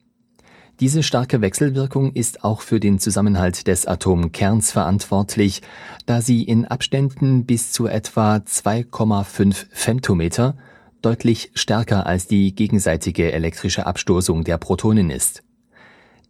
Diese 0.80 1.02
starke 1.02 1.40
Wechselwirkung 1.40 2.12
ist 2.12 2.44
auch 2.44 2.60
für 2.60 2.78
den 2.78 3.00
Zusammenhalt 3.00 3.66
des 3.66 3.86
Atomkerns 3.86 4.70
verantwortlich, 4.70 5.62
da 6.06 6.20
sie 6.20 6.44
in 6.44 6.66
Abständen 6.66 7.46
bis 7.46 7.72
zu 7.72 7.86
etwa 7.88 8.36
2,5 8.36 9.66
Femtometer 9.72 10.56
deutlich 11.02 11.50
stärker 11.54 12.06
als 12.06 12.28
die 12.28 12.54
gegenseitige 12.54 13.32
elektrische 13.32 13.86
Abstoßung 13.86 14.44
der 14.44 14.58
Protonen 14.58 15.10
ist 15.10 15.42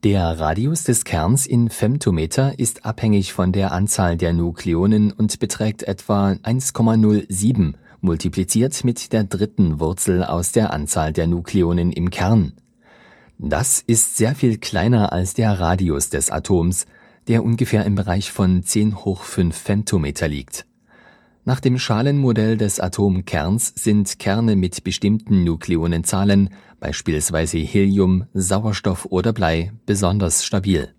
der 0.04 0.38
Radius 0.38 0.84
des 0.84 1.04
Kerns 1.04 1.44
in 1.44 1.70
Femtometer 1.70 2.56
ist 2.58 2.84
abhängig 2.84 3.32
von 3.32 3.50
der 3.50 3.72
Anzahl 3.72 4.16
der 4.16 4.32
Nukleonen 4.32 5.10
und 5.10 5.40
beträgt 5.40 5.82
etwa 5.82 6.30
1,07 6.30 7.74
multipliziert 8.00 8.84
mit 8.84 9.12
der 9.12 9.24
dritten 9.24 9.80
Wurzel 9.80 10.22
aus 10.22 10.52
der 10.52 10.72
Anzahl 10.72 11.12
der 11.12 11.26
Nukleonen 11.26 11.90
im 11.90 12.10
Kern. 12.10 12.52
Das 13.38 13.82
ist 13.86 14.16
sehr 14.16 14.36
viel 14.36 14.58
kleiner 14.58 15.12
als 15.12 15.34
der 15.34 15.58
Radius 15.58 16.10
des 16.10 16.30
Atoms, 16.30 16.86
der 17.26 17.44
ungefähr 17.44 17.84
im 17.84 17.96
Bereich 17.96 18.30
von 18.30 18.62
10 18.62 19.04
hoch 19.04 19.22
5 19.22 19.56
Femtometer 19.56 20.28
liegt 20.28 20.67
nach 21.48 21.60
dem 21.60 21.78
Schalenmodell 21.78 22.58
des 22.58 22.78
Atomkerns 22.78 23.72
sind 23.74 24.18
Kerne 24.18 24.54
mit 24.54 24.84
bestimmten 24.84 25.44
Nukleonenzahlen, 25.44 26.50
beispielsweise 26.78 27.56
Helium, 27.56 28.26
Sauerstoff 28.34 29.06
oder 29.06 29.32
Blei, 29.32 29.72
besonders 29.86 30.44
stabil. 30.44 30.92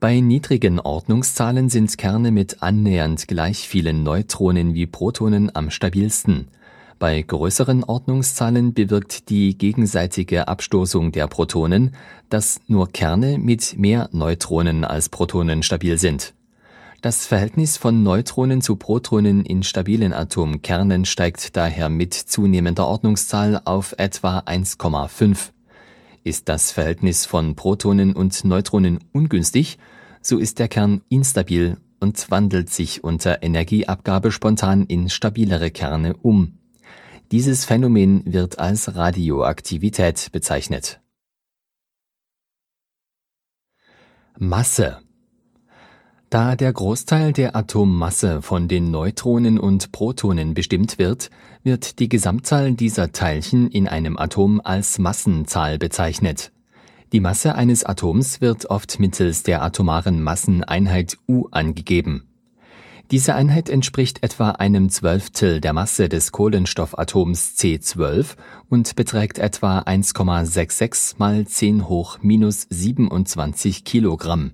Bei 0.00 0.20
niedrigen 0.20 0.80
Ordnungszahlen 0.80 1.68
sind 1.68 1.98
Kerne 1.98 2.30
mit 2.30 2.62
annähernd 2.62 3.28
gleich 3.28 3.68
vielen 3.68 4.04
Neutronen 4.04 4.72
wie 4.72 4.86
Protonen 4.86 5.54
am 5.54 5.68
stabilsten. 5.68 6.48
Bei 6.98 7.20
größeren 7.20 7.84
Ordnungszahlen 7.84 8.72
bewirkt 8.72 9.28
die 9.28 9.58
gegenseitige 9.58 10.48
Abstoßung 10.48 11.12
der 11.12 11.26
Protonen, 11.26 11.94
dass 12.30 12.58
nur 12.68 12.88
Kerne 12.88 13.36
mit 13.36 13.76
mehr 13.76 14.08
Neutronen 14.12 14.82
als 14.82 15.10
Protonen 15.10 15.62
stabil 15.62 15.98
sind 15.98 16.32
das 17.04 17.26
Verhältnis 17.26 17.76
von 17.76 18.02
Neutronen 18.02 18.62
zu 18.62 18.76
Protonen 18.76 19.44
in 19.44 19.62
stabilen 19.62 20.14
Atomkernen 20.14 21.04
steigt 21.04 21.54
daher 21.54 21.90
mit 21.90 22.14
zunehmender 22.14 22.86
Ordnungszahl 22.86 23.60
auf 23.66 23.94
etwa 23.98 24.38
1,5. 24.38 25.50
Ist 26.22 26.48
das 26.48 26.72
Verhältnis 26.72 27.26
von 27.26 27.56
Protonen 27.56 28.16
und 28.16 28.42
Neutronen 28.46 29.00
ungünstig, 29.12 29.76
so 30.22 30.38
ist 30.38 30.58
der 30.58 30.68
Kern 30.68 31.02
instabil 31.10 31.76
und 32.00 32.30
wandelt 32.30 32.70
sich 32.70 33.04
unter 33.04 33.42
Energieabgabe 33.42 34.32
spontan 34.32 34.86
in 34.86 35.10
stabilere 35.10 35.70
Kerne 35.70 36.16
um. 36.16 36.58
Dieses 37.32 37.66
Phänomen 37.66 38.22
wird 38.24 38.58
als 38.58 38.96
Radioaktivität 38.96 40.32
bezeichnet. 40.32 41.02
Masse 44.38 45.03
da 46.34 46.56
der 46.56 46.72
Großteil 46.72 47.32
der 47.32 47.54
Atommasse 47.54 48.42
von 48.42 48.66
den 48.66 48.90
Neutronen 48.90 49.56
und 49.56 49.92
Protonen 49.92 50.52
bestimmt 50.52 50.98
wird, 50.98 51.30
wird 51.62 52.00
die 52.00 52.08
Gesamtzahl 52.08 52.72
dieser 52.72 53.12
Teilchen 53.12 53.68
in 53.68 53.86
einem 53.86 54.18
Atom 54.18 54.60
als 54.64 54.98
Massenzahl 54.98 55.78
bezeichnet. 55.78 56.50
Die 57.12 57.20
Masse 57.20 57.54
eines 57.54 57.84
Atoms 57.84 58.40
wird 58.40 58.66
oft 58.66 58.98
mittels 58.98 59.44
der 59.44 59.62
atomaren 59.62 60.24
Masseneinheit 60.24 61.18
U 61.28 61.46
angegeben. 61.52 62.24
Diese 63.12 63.36
Einheit 63.36 63.68
entspricht 63.68 64.24
etwa 64.24 64.50
einem 64.50 64.90
Zwölftel 64.90 65.60
der 65.60 65.72
Masse 65.72 66.08
des 66.08 66.32
Kohlenstoffatoms 66.32 67.54
C12 67.58 68.34
und 68.68 68.96
beträgt 68.96 69.38
etwa 69.38 69.82
1,66 69.82 71.14
mal 71.18 71.46
10 71.46 71.88
hoch 71.88 72.18
minus 72.22 72.66
27 72.70 73.84
Kilogramm. 73.84 74.50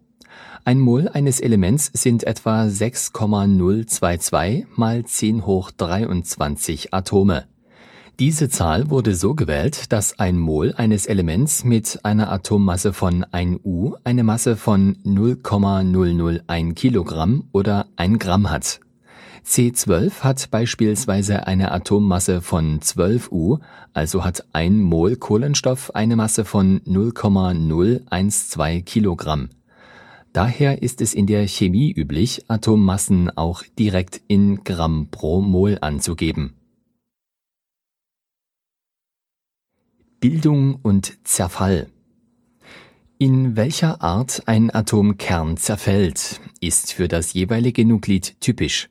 Ein 0.64 0.78
Mol 0.78 1.08
eines 1.08 1.40
Elements 1.40 1.90
sind 1.92 2.24
etwa 2.24 2.64
6,022 2.64 4.66
mal 4.76 5.04
10 5.04 5.46
hoch 5.46 5.70
23 5.70 6.92
Atome 6.92 7.46
diese 8.20 8.48
Zahl 8.50 8.90
wurde 8.90 9.14
so 9.14 9.35
gewählt, 9.35 9.90
dass 9.92 10.18
ein 10.18 10.38
Mol 10.38 10.74
eines 10.76 11.06
Elements 11.06 11.64
mit 11.64 12.00
einer 12.02 12.30
Atommasse 12.30 12.92
von 12.92 13.24
1 13.24 13.61
U 13.64 13.94
eine 14.04 14.24
Masse 14.24 14.59
von 14.59 14.98
0,001 15.04 16.74
Kilogramm 16.74 17.44
oder 17.52 17.87
1 17.96 18.18
Gramm 18.18 18.50
hat. 18.50 18.80
C12 19.46 20.20
hat 20.20 20.50
beispielsweise 20.50 21.46
eine 21.46 21.72
Atommasse 21.72 22.42
von 22.42 22.83
12 22.83 23.33
U, 23.33 23.56
also 23.94 24.22
hat 24.22 24.44
ein 24.52 24.83
Mol 24.83 25.16
Kohlenstoff 25.16 25.94
eine 25.94 26.14
Masse 26.14 26.44
von 26.44 26.83
0,012 26.85 28.85
Kilogramm. 28.85 29.48
Daher 30.35 30.83
ist 30.83 31.00
es 31.00 31.14
in 31.14 31.26
der 31.26 31.48
Chemie 31.48 31.90
üblich, 31.90 32.44
Atommassen 32.48 33.35
auch 33.35 33.62
direkt 33.78 34.20
in 34.28 34.62
Gramm 34.62 35.09
pro 35.11 35.40
Mol 35.40 35.78
anzugeben 35.80 36.60
Bildung 40.20 40.74
und 40.83 41.16
Zerfall 41.26 41.87
In 43.16 43.56
welcher 43.56 44.02
Art 44.02 44.42
ein 44.44 44.70
Atomkern 44.70 45.56
zerfällt, 45.56 46.42
ist 46.61 46.92
für 46.92 47.09
das 47.09 47.33
jeweilige 47.33 47.87
Nuklid 47.87 48.38
typisch. 48.38 48.90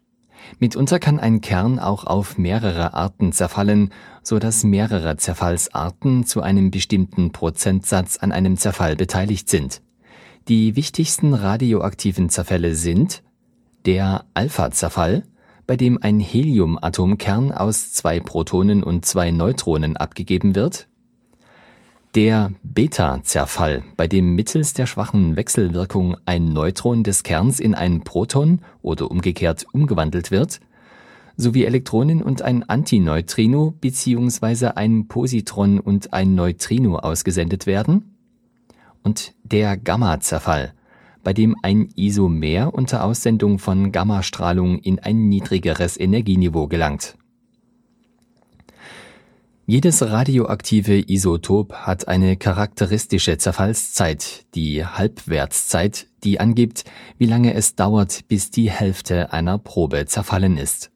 Mitunter 0.58 0.98
kann 0.98 1.20
ein 1.20 1.40
Kern 1.42 1.78
auch 1.78 2.08
auf 2.08 2.40
mehrere 2.40 2.96
Arten 2.96 3.32
zerfallen, 3.32 3.94
so 4.24 4.40
dass 4.40 4.64
mehrere 4.64 5.18
Zerfallsarten 5.18 6.26
zu 6.26 6.42
einem 6.42 6.72
bestimmten 6.72 7.32
Prozentsatz 7.32 8.18
an 8.18 8.32
einem 8.32 8.58
Zerfall 8.58 8.96
beteiligt 8.96 9.50
sind. 9.50 9.84
Die 10.48 10.76
wichtigsten 10.76 11.36
radioaktiven 11.36 12.30
Zerfälle 12.30 12.74
sind 12.74 13.22
der 13.86 14.26
Alpha-Zerfall, 14.34 15.22
bei 15.68 15.78
dem 15.78 16.02
ein 16.02 16.20
Heliumatomkern 16.20 17.52
aus 17.52 17.94
zwei 17.94 18.20
Protonen 18.20 18.82
und 18.82 19.06
zwei 19.06 19.30
Neutronen 19.30 19.96
abgegeben 19.96 20.56
wird, 20.56 20.89
Der 22.16 22.52
Beta-Zerfall, 22.64 23.84
bei 23.96 24.08
dem 24.08 24.34
mittels 24.34 24.74
der 24.74 24.88
schwachen 24.88 25.36
Wechselwirkung 25.36 26.18
ein 26.26 26.54
Neutron 26.54 27.04
des 27.04 27.22
Kerns 27.22 27.60
in 27.60 27.76
ein 27.76 28.02
Proton 28.02 28.62
oder 28.82 29.12
umgekehrt 29.12 29.68
umgewandelt 29.74 30.32
wird, 30.32 30.60
sowie 31.38 31.66
Elektronen 31.66 32.24
und 32.24 32.42
ein 32.42 32.68
Antineutrino 32.68 33.76
bzw. 33.80 34.70
ein 34.70 35.08
Positron 35.08 35.80
und 35.80 36.12
ein 36.12 36.34
Neutrino 36.34 36.96
ausgesendet 36.98 37.68
werden, 37.68 38.16
und 39.04 39.36
der 39.44 39.78
Gamma-Zerfall, 39.78 40.74
bei 41.24 41.34
dem 41.34 41.56
ein 41.62 41.90
Isomer 41.96 42.74
unter 42.74 43.04
Aussendung 43.04 43.60
von 43.60 43.92
Gammastrahlung 43.92 44.80
in 44.80 44.98
ein 44.98 45.30
niedrigeres 45.30 46.00
Energieniveau 46.00 46.66
gelangt 46.66 47.19
jedes 49.70 50.02
radioaktive 50.02 51.12
Isotop 51.12 51.74
hat 51.74 52.08
eine 52.08 52.38
charakteristische 52.38 53.38
Zerfallszeit, 53.38 54.48
die 54.56 54.84
Halbwertszeit, 54.84 56.08
die 56.24 56.40
angibt, 56.40 56.86
wie 57.20 57.28
lange 57.28 57.54
es 57.54 57.76
dauert, 57.76 58.28
bis 58.28 58.50
die 58.50 58.72
Hälfte 58.72 59.32
einer 59.32 59.60
Probe 59.60 60.08
zerfallen 60.08 60.58
ist. 60.58 60.90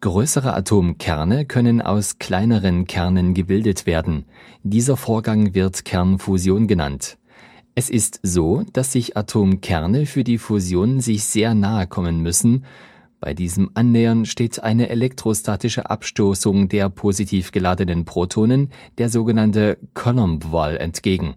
Größere 0.00 0.54
Atomkerne 0.54 1.44
können 1.44 1.82
aus 1.82 2.18
kleineren 2.18 2.86
Kernen 2.86 3.34
gebildet 3.34 3.84
werden. 3.84 4.24
Dieser 4.62 4.96
Vorgang 4.96 5.54
wird 5.54 5.84
Kernfusion 5.84 6.68
genannt. 6.68 7.18
Es 7.74 7.90
ist 7.90 8.20
so, 8.22 8.64
dass 8.72 8.92
sich 8.92 9.18
Atomkerne 9.18 10.06
für 10.06 10.24
die 10.24 10.38
Fusion 10.38 11.00
sich 11.00 11.24
sehr 11.24 11.52
nahe 11.52 11.86
kommen 11.86 12.22
müssen, 12.22 12.64
bei 13.20 13.34
diesem 13.34 13.70
Annähern 13.74 14.26
steht 14.26 14.62
eine 14.62 14.88
elektrostatische 14.88 15.88
Abstoßung 15.90 16.68
der 16.68 16.88
positiv 16.90 17.50
geladenen 17.50 18.04
Protonen, 18.04 18.70
der 18.98 19.08
sogenannte 19.08 19.78
Coulomb-Wall, 19.94 20.76
entgegen. 20.76 21.34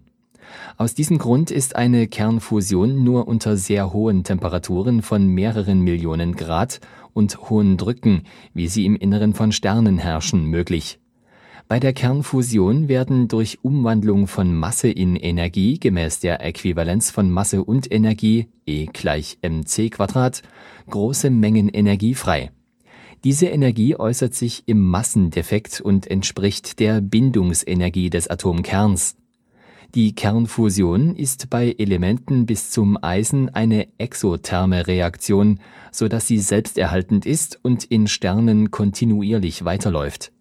Aus 0.76 0.94
diesem 0.94 1.18
Grund 1.18 1.50
ist 1.50 1.76
eine 1.76 2.06
Kernfusion 2.06 3.02
nur 3.02 3.28
unter 3.28 3.56
sehr 3.56 3.92
hohen 3.92 4.24
Temperaturen 4.24 5.02
von 5.02 5.26
mehreren 5.26 5.80
Millionen 5.80 6.36
Grad 6.36 6.80
und 7.12 7.50
hohen 7.50 7.76
Drücken, 7.76 8.24
wie 8.54 8.68
sie 8.68 8.84
im 8.84 8.96
Inneren 8.96 9.34
von 9.34 9.52
Sternen 9.52 9.98
herrschen, 9.98 10.44
möglich 10.44 10.99
bei 11.70 11.78
der 11.78 11.92
Kernfusion 11.92 12.88
werden 12.88 13.28
durch 13.28 13.60
Umwandlung 13.62 14.26
von 14.26 14.52
Masse 14.52 14.88
in 14.88 15.14
Energie 15.14 15.78
gemäß 15.78 16.18
der 16.18 16.44
Äquivalenz 16.44 17.12
von 17.12 17.30
Masse 17.30 17.62
und 17.62 17.92
Energie 17.92 18.48
E 18.66 18.86
gleich 18.86 19.38
mc 19.40 19.90
Quadrat 19.90 20.42
große 20.88 21.30
Mengen 21.30 21.68
Energie 21.68 22.16
frei. 22.16 22.50
Diese 23.22 23.46
Energie 23.46 23.94
äußert 23.94 24.34
sich 24.34 24.64
im 24.66 24.80
Massendefekt 24.80 25.80
und 25.80 26.08
entspricht 26.10 26.80
der 26.80 27.00
Bindungsenergie 27.00 28.10
des 28.10 28.26
Atomkerns. 28.26 29.14
Die 29.94 30.16
Kernfusion 30.16 31.14
ist 31.14 31.50
bei 31.50 31.76
Elementen 31.78 32.46
bis 32.46 32.72
zum 32.72 32.98
Eisen 33.00 33.48
eine 33.48 33.86
exotherme 33.96 34.88
Reaktion, 34.88 35.60
so 35.92 36.08
dass 36.08 36.26
sie 36.26 36.40
selbsterhaltend 36.40 37.26
ist 37.26 37.60
und 37.62 37.84
in 37.84 38.08
Sternen 38.08 38.72
kontinuierlich 38.72 39.64
weiterläuft 39.64 40.32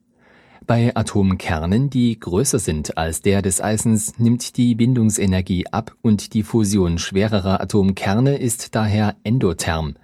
bei 0.66 0.96
Atomkernen, 0.96 1.90
die 1.90 2.20
größer 2.20 2.60
sind 2.60 2.98
als 2.98 3.22
der 3.22 3.42
des 3.42 3.62
Eisens, 3.62 4.20
nimmt 4.20 4.58
die 4.58 4.76
Bindungsenergie 4.76 5.68
ab 5.68 5.96
und 6.02 6.34
die 6.34 6.44
Fusion 6.44 6.98
schwererer 6.98 7.62
Atomkerne 7.62 8.38
ist 8.38 8.76
daher 8.76 9.16
endotherm. 9.24 9.96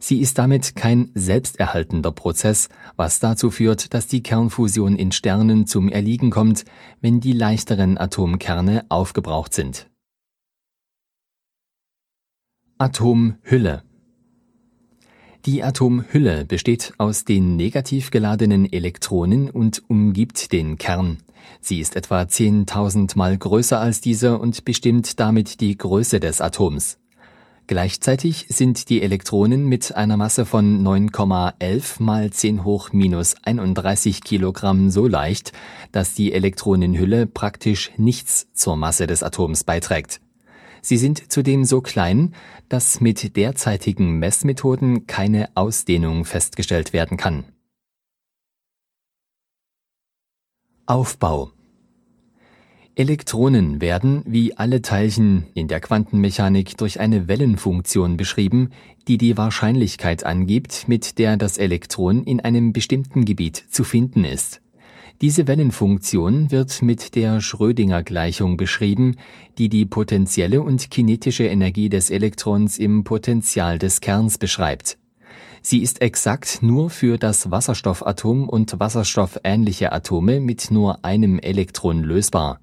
Sie 0.00 0.20
ist 0.20 0.38
damit 0.38 0.76
kein 0.76 1.10
selbsterhaltender 1.14 2.12
Prozess, 2.12 2.68
was 2.96 3.18
dazu 3.18 3.50
führt, 3.50 3.94
dass 3.94 4.06
die 4.06 4.22
Kernfusion 4.22 4.96
in 4.96 5.10
Sternen 5.10 5.66
zum 5.66 5.88
Erliegen 5.88 6.30
kommt, 6.30 6.64
wenn 7.00 7.20
die 7.20 7.32
leichteren 7.32 7.98
Atomkerne 7.98 8.86
aufgebraucht 8.88 9.52
sind. 9.54 9.88
Atomhülle 12.78 13.82
die 15.46 15.62
Atomhülle 15.62 16.44
besteht 16.44 16.92
aus 16.98 17.24
den 17.24 17.56
negativ 17.56 18.10
geladenen 18.10 18.70
Elektronen 18.70 19.50
und 19.50 19.82
umgibt 19.88 20.52
den 20.52 20.78
Kern. 20.78 21.18
Sie 21.60 21.80
ist 21.80 21.96
etwa 21.96 22.22
10.000 22.22 23.16
Mal 23.16 23.36
größer 23.36 23.80
als 23.80 24.00
dieser 24.00 24.40
und 24.40 24.64
bestimmt 24.64 25.18
damit 25.20 25.60
die 25.60 25.76
Größe 25.76 26.20
des 26.20 26.40
Atoms. 26.40 26.98
Gleichzeitig 27.66 28.46
sind 28.48 28.88
die 28.88 29.02
Elektronen 29.02 29.66
mit 29.66 29.94
einer 29.94 30.16
Masse 30.16 30.46
von 30.46 30.82
9,11 30.82 32.02
mal 32.02 32.30
10 32.30 32.64
hoch 32.64 32.92
minus 32.92 33.36
31 33.42 34.24
Kilogramm 34.24 34.90
so 34.90 35.06
leicht, 35.06 35.52
dass 35.92 36.14
die 36.14 36.32
Elektronenhülle 36.32 37.26
praktisch 37.26 37.90
nichts 37.98 38.48
zur 38.54 38.76
Masse 38.76 39.06
des 39.06 39.22
Atoms 39.22 39.64
beiträgt. 39.64 40.20
Sie 40.82 40.96
sind 40.96 41.30
zudem 41.32 41.64
so 41.64 41.80
klein, 41.80 42.34
dass 42.68 43.00
mit 43.00 43.36
derzeitigen 43.36 44.18
Messmethoden 44.18 45.06
keine 45.06 45.50
Ausdehnung 45.54 46.24
festgestellt 46.24 46.92
werden 46.92 47.16
kann. 47.16 47.44
Aufbau 50.86 51.52
Elektronen 52.94 53.80
werden, 53.80 54.22
wie 54.26 54.56
alle 54.56 54.82
Teilchen 54.82 55.46
in 55.54 55.68
der 55.68 55.78
Quantenmechanik, 55.78 56.76
durch 56.78 56.98
eine 56.98 57.28
Wellenfunktion 57.28 58.16
beschrieben, 58.16 58.70
die 59.06 59.18
die 59.18 59.36
Wahrscheinlichkeit 59.36 60.24
angibt, 60.24 60.88
mit 60.88 61.18
der 61.18 61.36
das 61.36 61.58
Elektron 61.58 62.24
in 62.24 62.40
einem 62.40 62.72
bestimmten 62.72 63.24
Gebiet 63.24 63.56
zu 63.56 63.84
finden 63.84 64.24
ist 64.24 64.60
diese 65.20 65.48
Wellenfunktion 65.48 66.52
wird 66.52 66.80
mit 66.80 67.16
der 67.16 67.40
Schrödinger-Gleichung 67.40 68.56
beschrieben, 68.56 69.16
die 69.58 69.68
die 69.68 69.84
potentielle 69.84 70.62
und 70.62 70.90
kinetische 70.90 71.44
Energie 71.44 71.88
des 71.88 72.10
Elektrons 72.10 72.78
im 72.78 73.02
Potential 73.02 73.78
des 73.78 74.00
Kerns 74.00 74.38
beschreibt. 74.38 74.96
Sie 75.60 75.82
ist 75.82 76.02
exakt 76.02 76.62
nur 76.62 76.88
für 76.88 77.18
das 77.18 77.50
Wasserstoffatom 77.50 78.48
und 78.48 78.78
wasserstoffähnliche 78.78 79.90
Atome 79.90 80.38
mit 80.38 80.70
nur 80.70 81.04
einem 81.04 81.40
Elektron 81.40 82.04
lösbar. 82.04 82.60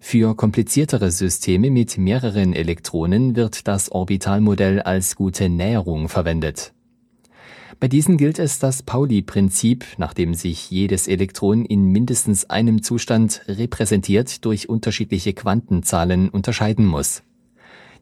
Für 0.00 0.34
kompliziertere 0.34 1.12
Systeme 1.12 1.70
mit 1.70 1.98
mehreren 1.98 2.52
Elektronen 2.52 3.36
wird 3.36 3.68
das 3.68 3.92
Orbitalmodell 3.92 4.82
als 4.82 5.14
gute 5.14 5.48
Näherung 5.48 6.08
verwendet 6.08 6.72
bei 7.80 7.88
diesen 7.88 8.16
gilt 8.16 8.38
es 8.38 8.58
das 8.58 8.82
Pauli-Prinzip, 8.82 9.84
nach 9.96 10.14
dem 10.14 10.34
sich 10.34 10.70
jedes 10.70 11.08
Elektron 11.08 11.64
in 11.64 11.86
mindestens 11.86 12.48
einem 12.48 12.82
Zustand 12.82 13.42
repräsentiert 13.48 14.44
durch 14.44 14.68
unterschiedliche 14.68 15.32
Quantenzahlen 15.32 16.28
unterscheiden 16.28 16.86
muss. 16.86 17.22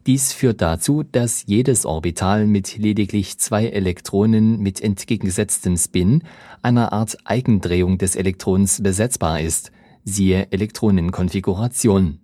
Dies 0.07 0.33
führt 0.33 0.61
dazu, 0.61 1.03
dass 1.03 1.45
jedes 1.45 1.85
Orbital 1.85 2.47
mit 2.47 2.77
lediglich 2.77 3.37
zwei 3.37 3.67
Elektronen 3.67 4.59
mit 4.59 4.81
entgegengesetztem 4.81 5.77
Spin, 5.77 6.23
einer 6.63 6.91
Art 6.91 7.17
Eigendrehung 7.23 7.99
des 7.99 8.15
Elektrons, 8.15 8.81
besetzbar 8.81 9.41
ist, 9.41 9.71
siehe 10.03 10.51
Elektronenkonfiguration. 10.51 12.19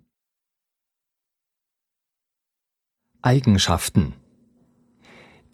Eigenschaften 3.22 4.14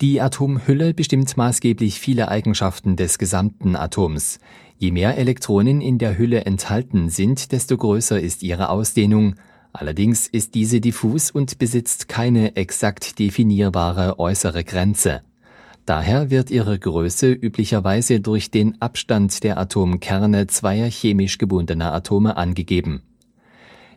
die 0.00 0.20
Atomhülle 0.20 0.92
bestimmt 0.92 1.36
maßgeblich 1.36 2.00
viele 2.00 2.28
Eigenschaften 2.28 2.96
des 2.96 3.18
gesamten 3.18 3.76
Atoms. 3.76 4.38
Je 4.76 4.90
mehr 4.90 5.16
Elektronen 5.16 5.80
in 5.80 5.98
der 5.98 6.18
Hülle 6.18 6.44
enthalten 6.44 7.08
sind, 7.10 7.52
desto 7.52 7.76
größer 7.76 8.20
ist 8.20 8.42
ihre 8.42 8.70
Ausdehnung. 8.70 9.36
Allerdings 9.72 10.26
ist 10.26 10.54
diese 10.54 10.80
diffus 10.80 11.30
und 11.30 11.58
besitzt 11.58 12.08
keine 12.08 12.56
exakt 12.56 13.18
definierbare 13.18 14.18
äußere 14.18 14.64
Grenze. 14.64 15.22
Daher 15.86 16.30
wird 16.30 16.50
ihre 16.50 16.78
Größe 16.78 17.30
üblicherweise 17.30 18.20
durch 18.20 18.50
den 18.50 18.80
Abstand 18.80 19.44
der 19.44 19.58
Atomkerne 19.58 20.46
zweier 20.48 20.90
chemisch 20.90 21.38
gebundener 21.38 21.92
Atome 21.92 22.36
angegeben 22.36 23.02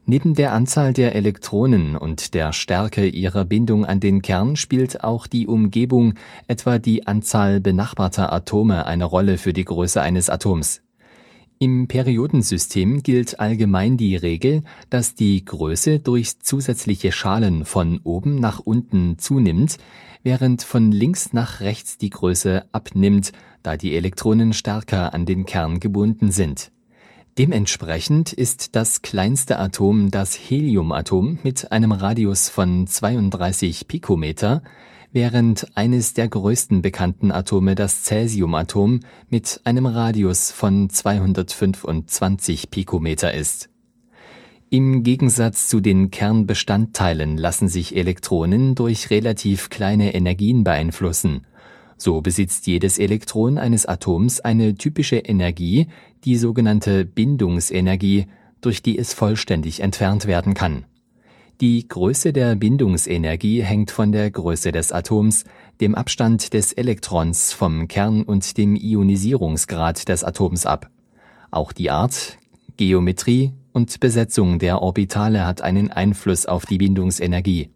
Neben 0.10 0.36
der 0.36 0.53
Anzahl 0.53 0.93
der 0.93 1.16
Elektronen 1.16 1.97
und 1.97 2.34
der 2.34 2.53
Stärke 2.53 3.08
ihrer 3.08 3.43
Bindung 3.43 3.86
an 3.86 3.99
den 3.99 4.22
Kern 4.22 4.55
spielt 4.55 5.03
auch 5.03 5.28
die 5.28 5.47
Umgebung, 5.47 6.14
etwa 6.47 6.80
die 6.80 7.05
Anzahl 7.05 7.60
benachbarter 7.60 8.32
Atome, 8.32 8.86
eine 8.86 9.03
Rolle 9.03 9.38
für 9.38 9.51
die 9.51 9.66
Größe 9.66 10.01
eines 10.01 10.30
Atoms. 10.30 10.82
Im 11.60 11.89
Periodensystem 11.89 13.03
gilt 13.03 13.41
allgemein 13.41 13.97
die 13.97 14.16
Regel, 14.16 14.64
dass 14.89 15.14
die 15.14 15.43
Größe 15.43 15.99
durch 15.99 16.39
zusätzliche 16.39 17.12
Schalen 17.12 17.66
von 17.66 17.99
oben 18.05 18.39
nach 18.39 18.60
unten 18.60 19.18
zunimmt, 19.18 19.78
während 20.24 20.64
von 20.64 20.93
links 20.93 21.34
nach 21.34 21.60
rechts 21.60 21.97
die 21.97 22.12
Größe 22.12 22.64
abnimmt, 22.72 23.34
da 23.62 23.76
die 23.76 23.93
Elektronen 23.97 24.53
stärker 24.53 25.14
an 25.14 25.26
den 25.26 25.45
Kern 25.45 25.82
gebunden 25.82 26.32
sind 26.32 26.72
Dementsprechend 27.38 28.34
ist 28.34 28.76
das 28.76 29.04
kleinste 29.04 29.60
Atom 29.60 30.10
das 30.10 30.34
Heliumatom 30.34 31.38
mit 31.44 31.72
einem 31.72 31.92
Radius 31.92 32.50
von 32.50 32.88
32 32.88 33.88
Pikometer, 33.88 34.64
während 35.12 35.68
eines 35.78 36.16
der 36.16 36.30
größten 36.30 36.82
bekannten 36.82 37.32
Atome 37.32 37.76
das 37.76 38.04
Cäsiumatom 38.06 39.02
mit 39.30 39.62
einem 39.66 39.86
Radius 39.86 40.52
von 40.52 40.90
225 40.90 42.72
Pikometer 42.72 43.32
ist. 43.32 43.70
Im 44.72 45.04
Gegensatz 45.04 45.68
zu 45.68 45.80
den 45.80 46.10
Kernbestandteilen 46.10 47.38
lassen 47.38 47.68
sich 47.68 47.96
Elektronen 47.96 48.74
durch 48.74 49.12
relativ 49.12 49.70
kleine 49.70 50.16
Energien 50.16 50.64
beeinflussen. 50.64 51.46
So 52.00 52.22
besitzt 52.22 52.68
jedes 52.68 53.00
Elektron 53.00 53.58
eines 53.58 53.86
Atoms 53.86 54.40
eine 54.40 54.76
typische 54.76 55.18
Energie, 55.18 55.88
die 56.28 56.36
sogenannte 56.36 57.05
Bindungsenergie, 57.05 58.25
durch 58.59 58.84
die 58.84 58.97
es 58.97 59.13
vollständig 59.13 59.80
entfernt 59.80 60.28
werden 60.28 60.55
kann. 60.55 60.84
Die 61.61 61.88
Größe 61.88 62.34
der 62.34 62.55
Bindungsenergie 62.55 63.63
hängt 63.63 63.91
von 63.91 64.11
der 64.11 64.30
Größe 64.30 64.73
des 64.73 64.91
Atoms, 64.91 65.45
dem 65.80 65.95
Abstand 65.95 66.53
des 66.53 66.73
Elektrons 66.73 67.53
vom 67.53 67.88
Kern 67.88 68.23
und 68.23 68.57
dem 68.57 68.75
Ionisierungsgrad 68.75 70.09
des 70.09 70.25
Atoms 70.25 70.65
ab. 70.65 70.89
Auch 71.49 71.71
die 71.71 71.89
Art, 71.91 72.38
Geometrie 72.75 73.53
und 73.71 73.97
Besetzung 74.01 74.59
der 74.59 74.82
Orbitale 74.82 75.45
hat 75.45 75.61
einen 75.61 75.91
Einfluss 75.91 76.45
auf 76.45 76.65
die 76.65 76.78
Bindungsenergie. 76.78 77.69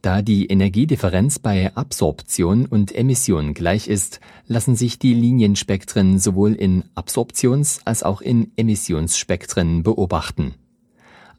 Da 0.00 0.22
die 0.22 0.46
Energiedifferenz 0.46 1.38
bei 1.38 1.76
Absorption 1.76 2.64
und 2.64 2.94
Emission 2.94 3.52
gleich 3.52 3.88
ist, 3.88 4.20
lassen 4.46 4.74
sich 4.74 4.98
die 4.98 5.12
Linienspektren 5.12 6.18
sowohl 6.18 6.54
in 6.54 6.84
Absorptions- 6.94 7.82
als 7.84 8.02
auch 8.02 8.22
in 8.22 8.52
Emissionsspektren 8.56 9.82
beobachten 9.82 10.54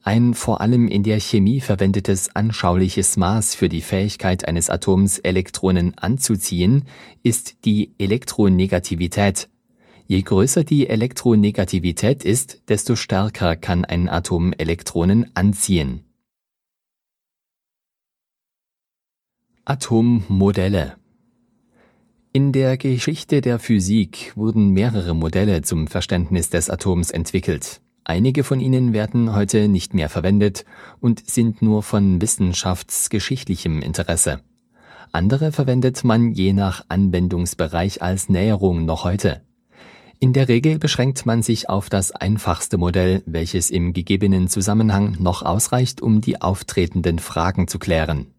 ein 0.04 0.34
vor 0.34 0.62
allem 0.62 0.88
in 0.88 1.04
der 1.04 1.20
Chemie 1.20 1.62
verwendetes 1.62 2.36
anschauliches 2.36 3.18
Maß 3.18 3.56
für 3.56 3.70
die 3.70 3.82
Fähigkeit 3.82 4.48
eines 4.48 4.70
Atoms, 4.70 5.20
Elektronen 5.20 5.98
anzuziehen, 5.98 6.86
ist 7.24 7.66
die 7.66 7.94
Elektronegativität. 7.98 9.50
Je 10.08 10.22
größer 10.22 10.64
die 10.64 10.88
Elektronegativität 10.88 12.26
ist, 12.26 12.64
desto 12.68 12.96
stärker 12.96 13.56
kann 13.56 13.86
ein 13.86 14.10
Atom 14.10 14.54
Elektronen 14.54 15.32
anziehen. 15.36 16.04
Atommodelle 19.64 20.98
in 22.34 22.54
der 22.54 22.78
Geschichte 22.78 23.42
der 23.42 23.60
Physik 23.60 24.32
wurden 24.38 24.70
mehrere 24.70 25.14
Modelle 25.14 25.64
zum 25.64 25.88
Verständnis 25.88 26.50
des 26.50 26.70
Atoms 26.70 27.12
entwickelt. 27.12 27.82
Einige 28.12 28.44
von 28.44 28.60
ihnen 28.60 28.92
werden 28.92 29.34
heute 29.34 29.70
nicht 29.70 29.94
mehr 29.94 30.10
verwendet 30.10 30.66
und 31.00 31.30
sind 31.30 31.62
nur 31.62 31.82
von 31.82 32.22
wissenschaftsgeschichtlichem 32.22 33.82
Interesse. 33.82 34.42
Andere 35.14 35.54
verwendet 35.54 36.04
man 36.04 36.34
je 36.34 36.52
nach 36.52 36.84
Anwendungsbereich 36.90 38.02
als 38.02 38.28
Näherung 38.28 38.84
noch 38.84 39.06
heute. 39.06 39.46
In 40.20 40.34
der 40.34 40.50
Regel 40.50 40.78
beschränkt 40.78 41.26
man 41.26 41.42
sich 41.42 41.70
auf 41.70 41.90
das 41.90 42.12
einfachste 42.12 42.78
Modell, 42.78 43.24
welches 43.26 43.70
im 43.70 43.94
gegebenen 43.94 44.50
Zusammenhang 44.50 45.16
noch 45.22 45.42
ausreicht, 45.42 46.02
um 46.02 46.20
die 46.20 46.42
auftretenden 46.42 47.18
Fragen 47.18 47.70
zu 47.70 47.80
klären. 47.80 48.34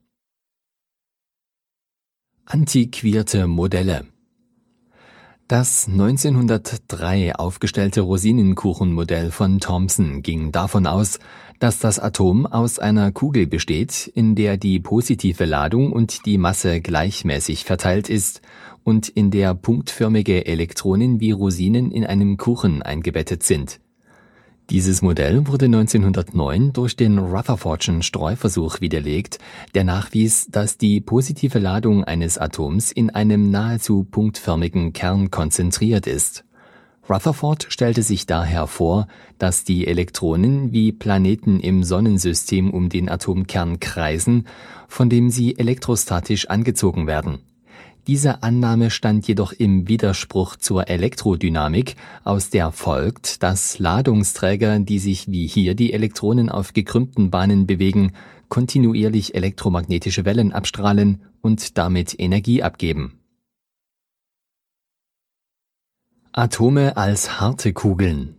Antiquierte 2.44 3.46
Modelle 3.46 4.11
das 5.48 5.86
1903 5.88 7.34
aufgestellte 7.34 8.00
Rosinenkuchenmodell 8.00 9.30
von 9.30 9.60
Thomson 9.60 10.22
ging 10.22 10.52
davon 10.52 10.86
aus, 10.86 11.18
dass 11.58 11.78
das 11.78 11.98
Atom 11.98 12.46
aus 12.46 12.78
einer 12.78 13.12
Kugel 13.12 13.46
besteht, 13.46 14.10
in 14.14 14.34
der 14.34 14.56
die 14.56 14.80
positive 14.80 15.44
Ladung 15.44 15.92
und 15.92 16.24
die 16.26 16.38
Masse 16.38 16.80
gleichmäßig 16.80 17.64
verteilt 17.64 18.08
ist 18.08 18.40
und 18.82 19.08
in 19.08 19.30
der 19.30 19.54
punktförmige 19.54 20.46
Elektronen 20.46 21.20
wie 21.20 21.32
Rosinen 21.32 21.92
in 21.92 22.06
einem 22.06 22.36
Kuchen 22.36 22.82
eingebettet 22.82 23.42
sind 23.42 23.81
dieses 24.70 25.02
Modell 25.02 25.46
wurde 25.48 25.66
1909 25.66 26.72
durch 26.72 26.96
den 26.96 27.18
Rutherfordschen 27.18 28.02
Streuversuch 28.02 28.80
widerlegt, 28.80 29.38
der 29.74 29.84
nachwies, 29.84 30.46
dass 30.50 30.78
die 30.78 31.00
positive 31.00 31.58
Ladung 31.58 32.04
eines 32.04 32.38
Atoms 32.38 32.90
in 32.92 33.10
einem 33.10 33.50
nahezu 33.50 34.04
punktförmigen 34.04 34.92
Kern 34.92 35.30
konzentriert 35.30 36.06
ist. 36.06 36.44
Rutherford 37.10 37.66
stellte 37.68 38.02
sich 38.02 38.26
daher 38.26 38.66
vor, 38.66 39.08
dass 39.38 39.64
die 39.64 39.86
Elektronen 39.86 40.72
wie 40.72 40.92
Planeten 40.92 41.58
im 41.60 41.82
Sonnensystem 41.82 42.70
um 42.70 42.88
den 42.88 43.08
Atomkern 43.08 43.80
kreisen, 43.80 44.46
von 44.86 45.10
dem 45.10 45.28
sie 45.28 45.58
elektrostatisch 45.58 46.48
angezogen 46.48 47.06
werden 47.06 47.40
diese 48.06 48.42
Annahme 48.42 48.90
stand 48.90 49.28
jedoch 49.28 49.52
im 49.52 49.88
Widerspruch 49.88 50.56
zur 50.56 50.88
Elektrodynamik, 50.88 51.96
aus 52.24 52.50
der 52.50 52.72
folgt, 52.72 53.42
dass 53.42 53.78
Ladungsträger, 53.78 54.80
die 54.80 54.98
sich 54.98 55.30
wie 55.30 55.46
hier 55.46 55.74
die 55.74 55.92
Elektronen 55.92 56.48
auf 56.48 56.72
gekrümmten 56.72 57.30
Bahnen 57.30 57.66
bewegen, 57.66 58.12
kontinuierlich 58.48 59.34
elektromagnetische 59.34 60.24
Wellen 60.24 60.52
abstrahlen 60.52 61.22
und 61.40 61.78
damit 61.78 62.18
Energie 62.18 62.62
abgeben. 62.62 63.20
Atome 66.32 66.96
als 66.96 67.40
harte 67.40 67.72
Kugeln 67.72 68.36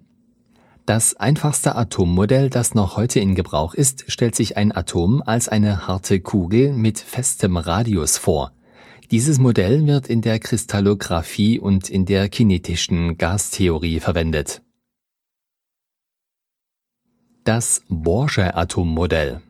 das 0.86 1.16
einfachste 1.16 1.78
Atommodell, 1.78 2.49
das 2.49 2.76
noch 2.76 2.97
heute 2.97 3.22
in 3.22 3.36
Gebrauch 3.36 3.74
ist, 3.74 4.03
stellt 4.09 4.36
sich 4.36 4.57
ein 4.57 4.76
Atom 4.76 5.24
als 5.26 5.47
eine 5.47 5.88
harte 5.88 6.20
Kugel 6.20 6.74
mit 6.74 6.99
festem 6.99 7.55
Radius 7.55 8.18
vor. 8.18 8.51
Dieses 9.12 9.39
Modell 9.39 9.86
wird 9.88 10.08
in 10.08 10.22
der 10.22 10.39
Kristallographie 10.39 11.60
und 11.60 11.89
in 11.89 12.06
der 12.06 12.30
kinetischen 12.30 13.18
Gastheorie 13.18 13.99
verwendet. 13.99 14.62
Das 17.43 17.84
Bohrsche 17.89 18.56
Atommodell 18.56 19.41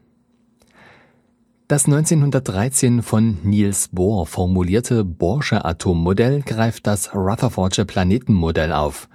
das 1.73 1.85
1913 1.85 3.01
von 3.01 3.39
Niels 3.41 3.87
Bohr 3.87 4.27
formulierte 4.27 5.03
Bohrsche 5.05 5.63
Atommodell 5.65 6.41
greift 6.41 6.85
das 6.85 7.15
Rutherfordsche 7.15 7.85
Planetenmodell 7.85 8.71
auf. 8.73 9.09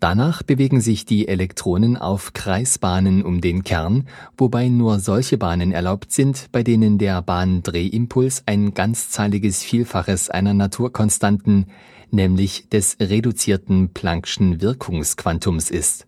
Danach 0.00 0.44
bewegen 0.44 0.80
sich 0.80 1.06
die 1.06 1.26
Elektronen 1.26 1.96
auf 1.96 2.32
Kreisbahnen 2.32 3.24
um 3.24 3.40
den 3.40 3.64
Kern, 3.64 4.06
wobei 4.36 4.68
nur 4.68 5.00
solche 5.00 5.38
Bahnen 5.38 5.72
erlaubt 5.72 6.12
sind, 6.12 6.46
bei 6.52 6.62
denen 6.62 6.98
der 6.98 7.20
Bahndrehimpuls 7.20 8.44
ein 8.46 8.74
ganzzahliges 8.74 9.64
Vielfaches 9.64 10.30
einer 10.30 10.54
Naturkonstanten, 10.54 11.66
nämlich 12.12 12.68
des 12.68 12.96
reduzierten 13.00 13.92
Planck'schen 13.92 14.60
Wirkungsquantums 14.60 15.68
ist. 15.68 16.06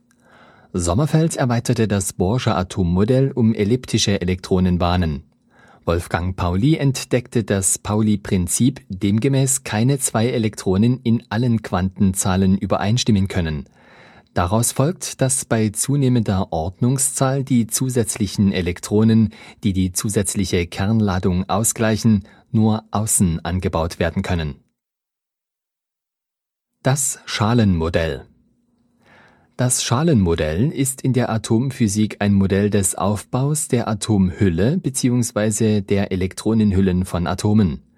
Sommerfeld 0.73 1.35
erweiterte 1.35 1.89
das 1.89 2.13
Bohrsche 2.13 2.55
Atommodell 2.55 3.33
um 3.33 3.55
elliptische 3.55 4.21
Elektronenbahnen. 4.21 5.25
Wolfgang 5.85 6.37
Pauli 6.37 6.77
entdeckte 6.77 7.43
das 7.43 7.79
Pauli-Prinzip, 7.79 8.83
demgemäß 8.89 9.65
keine 9.65 9.99
zwei 9.99 10.29
Elektronen 10.29 11.01
in 11.03 11.25
allen 11.29 11.63
Quantenzahlen 11.63 12.57
übereinstimmen 12.57 13.27
können– 13.27 13.65
Daraus 14.33 14.71
folgt, 14.71 15.21
dass 15.21 15.45
bei 15.45 15.71
zunehmender 15.71 16.53
Ordnungszahl 16.53 17.43
die 17.43 17.67
zusätzlichen 17.67 18.53
Elektronen, 18.53 19.31
die 19.65 19.73
die 19.73 19.93
zusätzliche 19.93 20.67
Kernladung 20.67 21.49
ausgleichen, 21.49 22.25
nur 22.53 22.85
außen 22.93 23.45
angebaut 23.45 23.99
werden 23.99 24.23
können. 24.23 24.57
Das 26.83 27.19
Schalenmodell 27.27 28.27
Das 29.57 29.83
Schalenmodell 29.83 30.71
ist 30.71 31.03
in 31.03 31.13
der 31.13 31.29
Atomphysik 31.29 32.17
ein 32.21 32.33
Modell 32.33 32.71
des 32.71 32.95
Aufbaus 32.95 33.69
der 33.69 33.89
Atomhülle 33.89 34.79
bzw. 34.79 35.81
der 35.81 36.13
Elektronenhüllen 36.13 37.05
von 37.05 37.27
Atomen. 37.27 37.90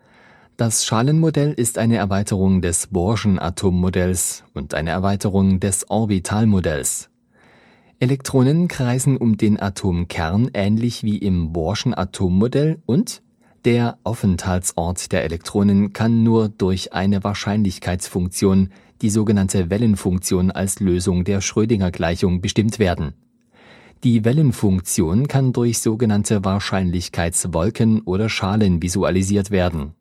Das 0.58 0.84
Schalenmodell 0.84 1.52
ist 1.52 1.78
eine 1.78 1.96
Erweiterung 1.96 2.60
des 2.60 2.88
Bohrschen 2.88 3.38
Atommodells 3.38 4.44
und 4.52 4.74
eine 4.74 4.90
Erweiterung 4.90 5.60
des 5.60 5.88
Orbitalmodells. 5.88 7.08
Elektronen 8.00 8.68
kreisen 8.68 9.16
um 9.16 9.38
den 9.38 9.58
Atomkern 9.58 10.50
ähnlich 10.52 11.04
wie 11.04 11.16
im 11.16 11.52
Bohrschen 11.54 11.94
Atommodell 11.94 12.82
und 12.84 13.22
der 13.64 13.98
Aufenthaltsort 14.04 15.10
der 15.12 15.24
Elektronen 15.24 15.94
kann 15.94 16.22
nur 16.22 16.50
durch 16.50 16.92
eine 16.92 17.24
Wahrscheinlichkeitsfunktion, 17.24 18.68
die 19.00 19.10
sogenannte 19.10 19.70
Wellenfunktion 19.70 20.50
als 20.50 20.80
Lösung 20.80 21.24
der 21.24 21.40
Schrödinger-Gleichung 21.40 22.42
bestimmt 22.42 22.78
werden. 22.78 23.14
Die 24.04 24.24
Wellenfunktion 24.24 25.28
kann 25.28 25.54
durch 25.54 25.78
sogenannte 25.78 26.44
Wahrscheinlichkeitswolken 26.44 28.02
oder 28.02 28.28
Schalen 28.28 28.82
visualisiert 28.82 29.50
werden 29.50 29.94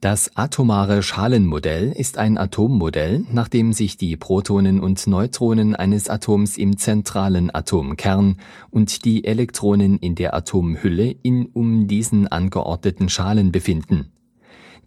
das 0.00 0.34
atomare 0.34 1.02
Schalenmodell 1.02 1.92
ist 1.92 2.16
ein 2.16 2.38
Atommodell, 2.38 3.26
nach 3.30 3.48
dem 3.48 3.74
sich 3.74 3.98
die 3.98 4.16
Protonen 4.16 4.80
und 4.80 5.06
Neutronen 5.06 5.76
eines 5.76 6.08
Atoms 6.08 6.56
im 6.56 6.78
zentralen 6.78 7.54
Atomkern 7.54 8.36
und 8.70 9.04
die 9.04 9.24
Elektronen 9.24 9.98
in 9.98 10.14
der 10.14 10.32
Atomhülle 10.32 11.14
in 11.22 11.44
um 11.46 11.86
diesen 11.86 12.28
angeordneten 12.28 13.10
Schalen 13.10 13.52
befinden. 13.52 14.10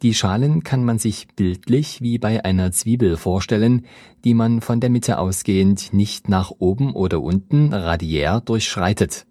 Die 0.02 0.14
Schalen 0.14 0.64
kann 0.64 0.84
man 0.84 0.98
sich 0.98 1.28
bildlich 1.36 2.02
wie 2.02 2.18
bei 2.18 2.44
einer 2.44 2.72
Zwiebel 2.72 3.16
vorstellen, 3.16 3.86
die 4.24 4.34
man 4.34 4.60
von 4.60 4.80
der 4.80 4.90
Mitte 4.90 5.18
ausgehend 5.18 5.92
nicht 5.92 6.28
nach 6.28 6.50
oben 6.58 6.92
oder 6.92 7.22
unten 7.22 7.72
radiär 7.72 8.40
durchschreitet. 8.40 9.26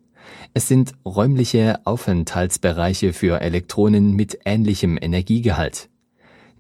Es 0.53 0.67
sind 0.67 0.93
räumliche 1.05 1.79
Aufenthaltsbereiche 1.85 3.13
für 3.13 3.41
Elektronen 3.41 4.13
mit 4.13 4.39
ähnlichem 4.45 4.97
Energiegehalt. 5.01 5.89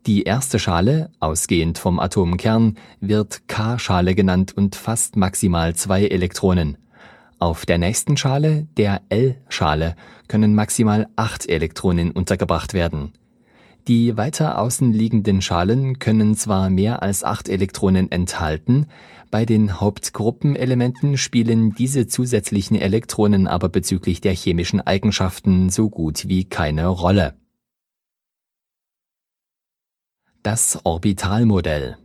Die 0.05 0.23
erste 0.23 0.59
Schale, 0.59 1.11
ausgehend 1.19 1.77
vom 1.77 1.99
Atomkern, 1.99 2.77
wird 2.99 3.47
K-Schale 3.47 4.15
genannt 4.15 4.51
und 4.55 4.75
fasst 4.75 5.15
maximal 5.15 5.75
zwei 5.75 6.05
Elektronen. 6.05 6.77
Auf 7.39 7.65
der 7.65 7.77
nächsten 7.77 8.17
Schale, 8.17 8.67
der 8.77 9.01
L-Schale, 9.09 9.95
können 10.27 10.55
maximal 10.55 11.07
acht 11.15 11.47
Elektronen 11.47 12.11
untergebracht 12.11 12.73
werden. 12.73 13.13
Die 13.87 14.15
weiter 14.15 14.59
außen 14.59 14.93
liegenden 14.93 15.41
Schalen 15.41 15.99
können 15.99 16.35
zwar 16.35 16.69
mehr 16.69 17.03
als 17.03 17.23
acht 17.23 17.49
Elektronen 17.49 18.11
enthalten, 18.11 18.87
bei 19.33 19.43
den 19.45 19.81
Hauptgruppenelementen 19.81 21.17
spielen 21.17 21.73
diese 21.73 22.05
zusätzlichen 22.05 22.77
Elektronen 22.77 23.47
aber 23.47 23.67
bezüglich 23.67 24.21
der 24.21 24.33
chemischen 24.33 24.79
Eigenschaften 24.79 25.71
so 25.71 25.89
gut 25.89 26.27
wie 26.27 26.45
keine 26.45 26.85
Rolle. 26.85 27.33
Das 30.43 30.79
Orbitalmodell 30.83 31.97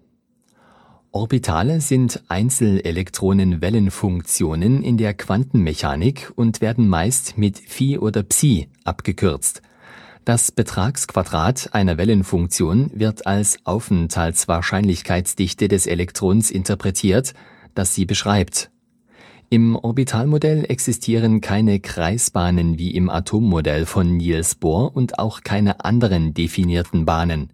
Orbitale 1.10 1.82
sind 1.82 2.22
Einzelelektronenwellenfunktionen 2.28 4.82
in 4.82 4.96
der 4.96 5.12
Quantenmechanik 5.12 6.32
und 6.34 6.62
werden 6.62 6.88
meist 6.88 7.36
mit 7.36 7.58
Phi 7.58 7.98
oder 7.98 8.22
Psi 8.22 8.70
abgekürzt 8.84 9.60
das 10.24 10.52
Betragsquadrat 10.52 11.70
einer 11.72 11.96
Wellenfunktion 11.96 12.90
wird 12.94 13.26
als 13.26 13.58
Aufenthaltswahrscheinlichkeitsdichte 13.64 15.68
des 15.68 15.86
Elektrons 15.86 16.50
interpretiert, 16.50 17.32
das 17.74 17.94
sie 17.94 18.04
beschreibt. 18.04 18.70
Im 19.50 19.76
Orbitalmodell 19.76 20.66
existieren 20.68 21.40
keine 21.40 21.80
Kreisbahnen 21.80 22.78
wie 22.78 22.94
im 22.94 23.08
Atommodell 23.08 23.86
von 23.86 24.18
Niels 24.18 24.54
Bohr 24.54 24.94
und 24.94 25.18
auch 25.18 25.42
keine 25.42 25.84
anderen 25.84 26.34
definierten 26.34 27.06
Bahnen. 27.06 27.50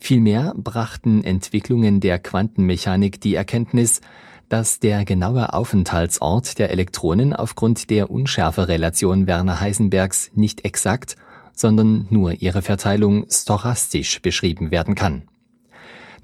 Vielmehr 0.00 0.54
brachten 0.56 1.22
Entwicklungen 1.22 2.00
der 2.00 2.18
Quantenmechanik 2.18 3.20
die 3.20 3.36
Erkenntnis, 3.36 4.00
dass 4.48 4.80
der 4.80 5.04
genaue 5.04 5.52
Aufenthaltsort 5.52 6.58
der 6.58 6.70
Elektronen 6.70 7.32
aufgrund 7.32 7.90
der 7.90 8.10
Unschärferelation 8.10 9.28
Werner 9.28 9.60
Heisenbergs 9.60 10.32
nicht 10.34 10.64
exakt 10.64 11.14
sondern 11.60 12.06
nur 12.10 12.40
ihre 12.40 12.62
Verteilung 12.62 13.26
stochastisch 13.30 14.22
beschrieben 14.22 14.70
werden 14.70 14.94
kann. 14.94 15.22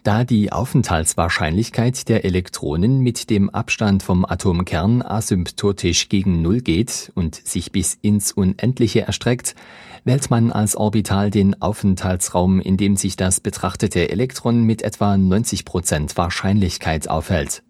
Da 0.02 0.24
die 0.24 0.52
Aufenthaltswahrscheinlichkeit 0.52 2.08
der 2.08 2.24
Elektronen 2.24 3.00
mit 3.00 3.28
dem 3.28 3.50
Abstand 3.50 4.04
vom 4.04 4.24
Atomkern 4.24 5.02
asymptotisch 5.02 6.08
gegen 6.08 6.42
Null 6.42 6.60
geht 6.60 7.10
und 7.16 7.34
sich 7.34 7.72
bis 7.72 7.98
ins 8.00 8.30
Unendliche 8.30 9.00
erstreckt, 9.02 9.56
wählt 10.04 10.30
man 10.30 10.52
als 10.52 10.76
Orbital 10.76 11.30
den 11.30 11.60
Aufenthaltsraum, 11.60 12.60
in 12.60 12.76
dem 12.76 12.94
sich 12.94 13.16
das 13.16 13.40
betrachtete 13.40 14.08
Elektron 14.08 14.62
mit 14.62 14.82
etwa 14.82 15.18
90 15.18 15.64
Prozent 15.64 16.16
Wahrscheinlichkeit 16.16 17.10
aufhält. 17.10 17.64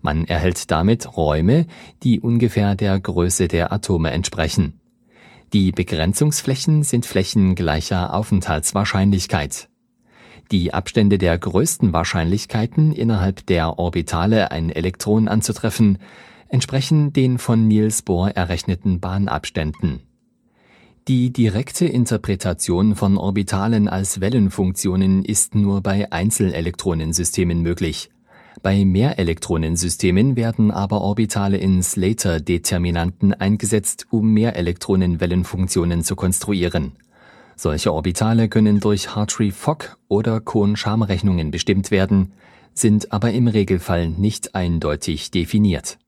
Man 0.00 0.24
erhält 0.24 0.70
damit 0.70 1.16
Räume, 1.18 1.66
die 2.02 2.18
ungefähr 2.18 2.74
der 2.76 2.98
Größe 2.98 3.46
der 3.46 3.72
Atome 3.72 4.10
entsprechen. 4.10 4.80
Die 5.54 5.70
Begrenzungsflächen 5.70 6.82
sind 6.82 7.06
Flächen 7.06 7.54
gleicher 7.54 8.12
Aufenthaltswahrscheinlichkeit. 8.12 9.68
Die 10.50 10.74
Abstände 10.74 11.16
der 11.16 11.38
größten 11.38 11.92
Wahrscheinlichkeiten, 11.92 12.90
innerhalb 12.90 13.46
der 13.46 13.78
Orbitale 13.78 14.50
ein 14.50 14.68
Elektron 14.70 15.28
anzutreffen, 15.28 15.98
entsprechen 16.48 17.12
den 17.12 17.38
von 17.38 17.68
Niels 17.68 18.02
Bohr 18.02 18.30
errechneten 18.30 18.98
Bahnabständen. 18.98 20.00
Die 21.06 21.32
direkte 21.32 21.86
Interpretation 21.86 22.96
von 22.96 23.16
Orbitalen 23.16 23.86
als 23.86 24.20
Wellenfunktionen 24.20 25.24
ist 25.24 25.54
nur 25.54 25.82
bei 25.82 26.10
Einzelelektronensystemen 26.10 27.62
möglich 27.62 28.10
bei 28.62 28.84
Mehrelektronensystemen 28.84 30.36
werden 30.36 30.70
aber 30.70 31.00
Orbitale 31.00 31.56
in 31.58 31.82
Slater-Determinanten 31.82 33.34
eingesetzt, 33.34 34.06
um 34.10 34.32
Mehrelektronenwellenfunktionen 34.32 36.04
zu 36.04 36.16
konstruieren. 36.16 36.92
Solche 37.56 37.92
Orbitale 37.92 38.48
können 38.48 38.80
durch 38.80 39.14
Hartree-Fock 39.14 39.98
oder 40.08 40.40
Kohn-Scham-Rechnungen 40.40 41.50
bestimmt 41.50 41.90
werden, 41.90 42.32
sind 42.72 43.12
aber 43.12 43.32
im 43.32 43.48
Regelfall 43.48 44.08
nicht 44.08 44.54
eindeutig 44.54 45.30
definiert. 45.30 45.98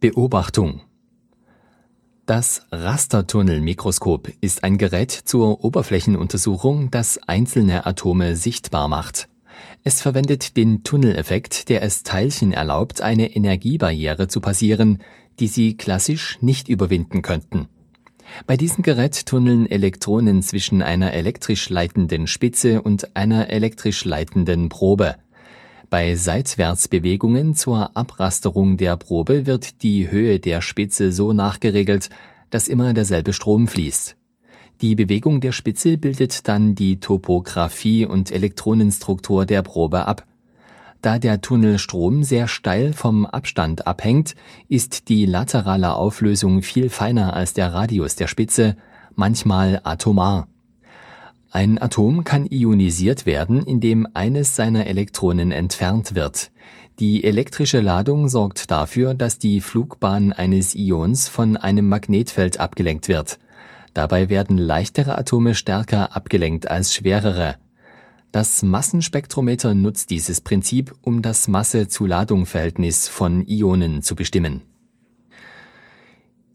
Beobachtung 0.00 0.80
das 2.24 2.66
Rastertunnelmikroskop 2.70 4.30
ist 4.40 4.62
ein 4.62 4.78
Gerät 4.78 5.10
zur 5.10 5.64
Oberflächenuntersuchung, 5.64 6.88
das 6.92 7.18
einzelne 7.26 7.84
Atome 7.84 8.36
sichtbar 8.36 8.86
macht. 8.86 9.28
Es 9.84 10.00
verwendet 10.00 10.56
den 10.56 10.84
Tunneleffekt, 10.84 11.68
der 11.68 11.82
es 11.82 12.02
Teilchen 12.02 12.52
erlaubt, 12.52 13.00
eine 13.00 13.34
Energiebarriere 13.34 14.28
zu 14.28 14.40
passieren, 14.40 14.98
die 15.40 15.48
sie 15.48 15.76
klassisch 15.76 16.38
nicht 16.40 16.68
überwinden 16.68 17.22
könnten. 17.22 17.68
Bei 18.46 18.56
diesem 18.56 18.82
Gerät 18.82 19.26
tunneln 19.26 19.70
Elektronen 19.70 20.42
zwischen 20.42 20.82
einer 20.82 21.12
elektrisch 21.12 21.68
leitenden 21.68 22.26
Spitze 22.26 22.82
und 22.82 23.16
einer 23.16 23.50
elektrisch 23.50 24.04
leitenden 24.04 24.68
Probe. 24.68 25.16
Bei 25.90 26.14
Seitwärtsbewegungen 26.14 27.54
zur 27.54 27.96
Abrasterung 27.96 28.78
der 28.78 28.96
Probe 28.96 29.46
wird 29.46 29.82
die 29.82 30.10
Höhe 30.10 30.40
der 30.40 30.62
Spitze 30.62 31.12
so 31.12 31.32
nachgeregelt, 31.32 32.08
dass 32.50 32.68
immer 32.68 32.94
derselbe 32.94 33.32
Strom 33.32 33.68
fließt. 33.68 34.16
Die 34.82 34.96
Bewegung 34.96 35.40
der 35.40 35.52
Spitze 35.52 35.96
bildet 35.96 36.48
dann 36.48 36.74
die 36.74 36.98
Topographie 36.98 38.04
und 38.04 38.32
Elektronenstruktur 38.32 39.46
der 39.46 39.62
Probe 39.62 40.06
ab. 40.08 40.26
Da 41.02 41.20
der 41.20 41.40
Tunnelstrom 41.40 42.24
sehr 42.24 42.48
steil 42.48 42.92
vom 42.92 43.24
Abstand 43.24 43.86
abhängt, 43.86 44.34
ist 44.68 45.08
die 45.08 45.24
laterale 45.24 45.94
Auflösung 45.94 46.62
viel 46.62 46.90
feiner 46.90 47.34
als 47.34 47.54
der 47.54 47.72
Radius 47.72 48.16
der 48.16 48.26
Spitze, 48.26 48.76
manchmal 49.14 49.80
atomar. 49.84 50.48
Ein 51.52 51.80
Atom 51.80 52.24
kann 52.24 52.46
ionisiert 52.46 53.24
werden, 53.24 53.64
indem 53.64 54.08
eines 54.14 54.56
seiner 54.56 54.88
Elektronen 54.88 55.52
entfernt 55.52 56.16
wird. 56.16 56.50
Die 56.98 57.22
elektrische 57.22 57.80
Ladung 57.80 58.28
sorgt 58.28 58.70
dafür, 58.72 59.14
dass 59.14 59.38
die 59.38 59.60
Flugbahn 59.60 60.32
eines 60.32 60.74
Ions 60.74 61.28
von 61.28 61.56
einem 61.56 61.88
Magnetfeld 61.88 62.58
abgelenkt 62.58 63.06
wird. 63.06 63.38
Dabei 63.94 64.28
werden 64.28 64.58
leichtere 64.58 65.18
Atome 65.18 65.54
stärker 65.54 66.16
abgelenkt 66.16 66.70
als 66.70 66.94
schwerere. 66.94 67.56
Das 68.32 68.62
Massenspektrometer 68.62 69.74
nutzt 69.74 70.10
dieses 70.10 70.40
Prinzip, 70.40 70.94
um 71.02 71.20
das 71.20 71.48
Masse-zu-Ladung-Verhältnis 71.48 73.08
von 73.08 73.46
Ionen 73.46 74.02
zu 74.02 74.16
bestimmen. 74.16 74.62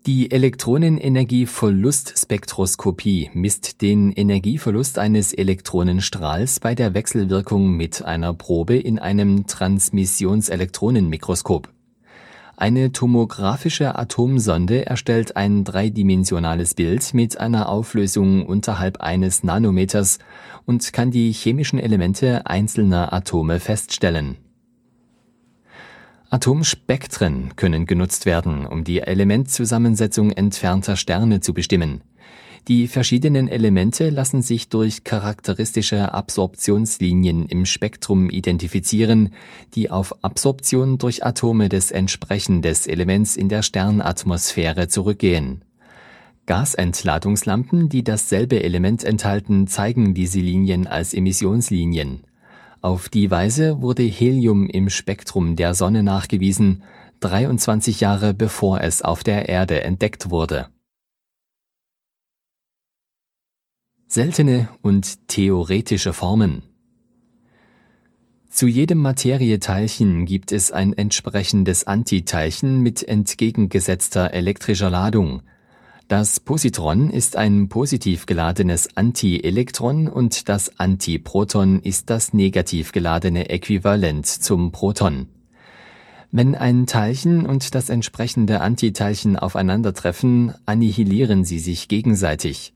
Die 0.07 0.31
Elektronenenergieverlustspektroskopie 0.31 3.29
misst 3.33 3.81
den 3.81 4.11
Energieverlust 4.13 4.99
eines 4.99 5.33
Elektronenstrahls 5.33 6.61
bei 6.61 6.75
der 6.75 6.93
Wechselwirkung 6.93 7.75
mit 7.75 8.05
einer 8.05 8.33
Probe 8.33 8.77
in 8.77 8.99
einem 8.99 9.47
Transmissionselektronenmikroskop. 9.47 11.67
Eine 12.59 12.91
tomographische 12.91 13.99
Atomsonde 13.99 14.87
erstellt 14.87 15.37
ein 15.37 15.63
dreidimensionales 15.63 16.73
Bild 16.73 17.13
mit 17.13 17.39
einer 17.39 17.69
Auflösung 17.69 18.47
unterhalb 18.47 18.99
eines 18.99 19.43
Nanometers 19.43 20.17
und 20.65 20.91
kann 20.91 21.11
die 21.11 21.31
chemischen 21.31 21.77
Elemente 21.77 22.47
einzelner 22.47 23.13
Atome 23.13 23.59
feststellen. 23.59 24.37
Atomspektren 26.31 27.55
können 27.57 27.85
genutzt 27.85 28.25
werden, 28.25 28.65
um 28.65 28.83
die 28.83 29.01
Elementzusammensetzung 29.01 30.31
entfernter 30.31 30.95
Sterne 30.95 31.41
zu 31.41 31.53
bestimmen. 31.53 32.01
Die 32.67 32.89
verschiedenen 32.89 33.47
Elemente 33.47 34.09
lassen 34.09 34.41
sich 34.41 34.67
durch 34.67 35.05
charakteristische 35.05 36.13
Absorptionslinien 36.13 37.45
im 37.45 37.65
Spektrum 37.65 38.29
identifizieren, 38.29 39.29
die 39.73 39.89
auf 39.89 40.21
Absorption 40.21 40.97
durch 40.97 41.25
Atome 41.25 41.69
des 41.69 41.91
entsprechenden 41.91 42.75
Elements 42.87 43.37
in 43.37 43.47
der 43.47 43.61
Sternatmosphäre 43.61 44.89
zurückgehen. 44.89 45.63
Gasentladungslampen, 46.45 47.87
die 47.87 48.03
dasselbe 48.03 48.61
Element 48.61 49.05
enthalten, 49.05 49.67
zeigen 49.67 50.13
diese 50.13 50.39
Linien 50.39 50.87
als 50.87 51.13
Emissionslinien. 51.13 52.23
Auf 52.81 53.07
die 53.07 53.31
Weise 53.31 53.81
wurde 53.81 54.03
Helium 54.03 54.67
im 54.67 54.89
Spektrum 54.89 55.55
der 55.55 55.73
Sonne 55.73 56.03
nachgewiesen, 56.03 56.83
23 57.21 58.01
Jahre 58.01 58.33
bevor 58.33 58.81
es 58.81 59.01
auf 59.01 59.23
der 59.23 59.47
Erde 59.47 59.83
entdeckt 59.83 60.29
wurde. 60.29 60.67
Seltene 64.07 64.69
und 64.81 65.27
theoretische 65.27 66.13
Formen 66.13 66.63
Zu 68.49 68.67
jedem 68.67 68.99
Materieteilchen 68.99 70.25
gibt 70.25 70.51
es 70.51 70.71
ein 70.71 70.93
entsprechendes 70.93 71.85
Antiteilchen 71.85 72.81
mit 72.81 73.07
entgegengesetzter 73.07 74.33
elektrischer 74.33 74.89
Ladung– 74.89 75.41
das 76.07 76.39
Positron 76.39 77.09
ist 77.09 77.35
ein 77.35 77.67
positiv 77.67 78.27
geladenes 78.27 78.95
Antielektron 78.95 80.07
und 80.07 80.47
das 80.47 80.79
Antiproton 80.79 81.81
ist 81.81 82.09
das 82.09 82.33
negativ 82.33 82.93
geladene 82.93 83.49
Äquivalent 83.49 84.25
zum 84.25 84.71
Proton. 84.71 85.27
Wenn 86.31 86.55
ein 86.55 86.87
Teilchen 86.87 87.45
und 87.45 87.75
das 87.75 87.89
entsprechende 87.89 88.61
Antiteilchen 88.61 89.35
aufeinandertreffen, 89.35 90.53
annihilieren 90.65 91.43
sie 91.43 91.59
sich 91.59 91.89
gegenseitig. 91.89 92.73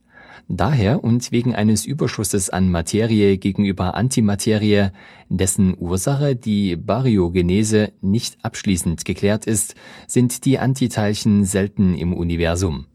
Daher 0.53 1.01
und 1.01 1.31
wegen 1.31 1.55
eines 1.55 1.85
Überschusses 1.85 2.49
an 2.49 2.71
Materie 2.71 3.37
gegenüber 3.37 3.95
Antimaterie, 3.95 4.89
dessen 5.29 5.73
Ursache 5.79 6.35
die 6.35 6.75
Baryogenese 6.75 7.93
nicht 8.01 8.37
abschließend 8.43 9.05
geklärt 9.05 9.47
ist, 9.47 9.75
sind 10.07 10.43
die 10.43 10.59
Antiteilchen 10.59 11.45
selten 11.45 11.95
im 11.95 12.11
Universum. 12.11 12.87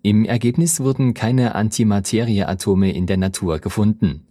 Im 0.00 0.24
Ergebnis 0.24 0.80
wurden 0.80 1.12
keine 1.12 1.54
Antimaterieatome 1.54 2.90
in 2.90 3.04
der 3.04 3.18
Natur 3.18 3.58
gefunden. 3.58 4.22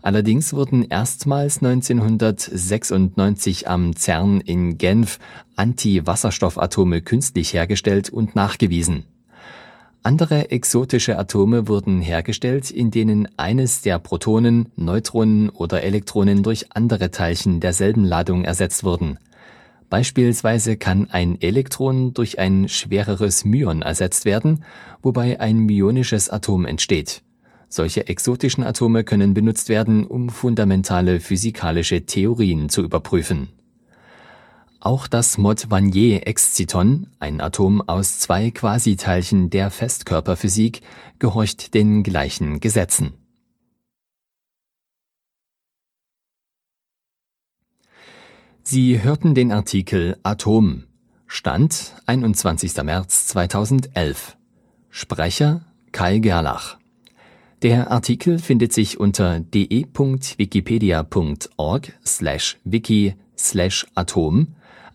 Allerdings 0.00 0.52
wurden 0.52 0.84
erstmals 0.84 1.60
1996 1.60 3.68
am 3.68 3.96
CERN 3.96 4.40
in 4.42 4.78
Genf 4.78 5.18
Antiwasserstoffatome 5.56 7.02
künstlich 7.02 7.52
hergestellt 7.52 8.10
und 8.10 8.36
nachgewiesen. 8.36 9.06
Andere 10.06 10.52
exotische 10.52 11.18
Atome 11.18 11.66
wurden 11.66 12.00
hergestellt, 12.00 12.70
in 12.70 12.92
denen 12.92 13.28
eines 13.36 13.82
der 13.82 13.98
Protonen, 13.98 14.68
Neutronen 14.76 15.50
oder 15.50 15.82
Elektronen 15.82 16.44
durch 16.44 16.66
andere 16.70 17.10
Teilchen 17.10 17.58
derselben 17.58 18.04
Ladung 18.04 18.44
ersetzt 18.44 18.84
wurden 18.84 19.18
Beispielsweise 19.90 20.76
kann 20.76 21.10
ein 21.10 21.40
Elektron 21.40 22.14
durch 22.14 22.38
ein 22.38 22.68
schwereres 22.68 23.44
Myon 23.44 23.82
ersetzt 23.82 24.24
werden, 24.24 24.64
wobei 25.02 25.40
ein 25.40 25.58
myonisches 25.58 26.30
Atom 26.30 26.66
entsteht. 26.66 27.22
Solche 27.68 28.06
exotischen 28.06 28.62
Atome 28.62 29.02
können 29.02 29.34
benutzt 29.34 29.68
werden, 29.68 30.04
um 30.04 30.28
fundamentale 30.28 31.18
physikalische 31.18 32.06
Theorien 32.06 32.68
zu 32.68 32.82
überprüfen. 32.82 33.48
Auch 34.86 35.08
das 35.08 35.36
Mott-Wannier-Exciton, 35.36 37.08
ein 37.18 37.40
Atom 37.40 37.82
aus 37.88 38.20
zwei 38.20 38.52
Quasiteilchen 38.52 39.50
der 39.50 39.72
Festkörperphysik, 39.72 40.80
gehorcht 41.18 41.74
den 41.74 42.04
gleichen 42.04 42.60
Gesetzen 42.60 43.14
Sie 48.62 49.02
hörten 49.02 49.34
den 49.34 49.50
Artikel 49.50 50.20
Atom. 50.22 50.84
Stand 51.26 51.96
21. 52.06 52.80
März 52.84 53.26
2011. 53.26 54.36
Sprecher 54.90 55.64
Kai 55.90 56.18
Gerlach. 56.18 56.78
Der 57.62 57.90
Artikel 57.90 58.38
findet 58.38 58.72
sich 58.72 59.00
unter 59.00 59.40
de.wikipedia.org 59.40 61.92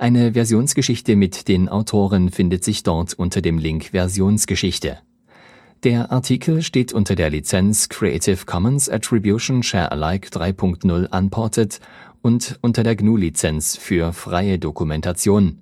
Eine 0.02 0.34
Versionsgeschichte 0.34 1.16
mit 1.16 1.48
den 1.48 1.70
Autoren 1.70 2.32
findet 2.32 2.64
sich 2.64 2.82
dort 2.82 3.14
unter 3.14 3.40
dem 3.40 3.60
Link 3.60 3.92
Versionsgeschichte. 3.92 4.98
Der 5.84 6.12
Artikel 6.12 6.64
steht 6.64 6.92
unter 6.92 7.14
der 7.14 7.30
Lizenz 7.30 7.88
Creative 7.88 8.48
Commons 8.48 8.90
Attribution 8.90 9.62
Share 9.62 9.92
Alike 9.92 10.30
3.0 10.30 11.16
Unported 11.16 11.80
und 12.24 12.58
unter 12.64 12.82
der 12.82 12.96
GNU-Lizenz 12.96 13.78
für 13.78 14.12
freie 14.12 14.58
Dokumentation. 14.58 15.60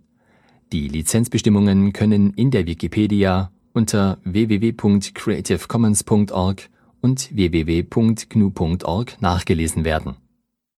Die 0.71 0.87
Lizenzbestimmungen 0.87 1.91
können 1.91 2.31
in 2.33 2.49
der 2.49 2.65
Wikipedia 2.65 3.51
unter 3.73 4.19
www.creativecommons.org 4.23 6.69
und 7.01 7.35
www.gnu.org 7.35 9.21
nachgelesen 9.21 9.83
werden 9.83 10.15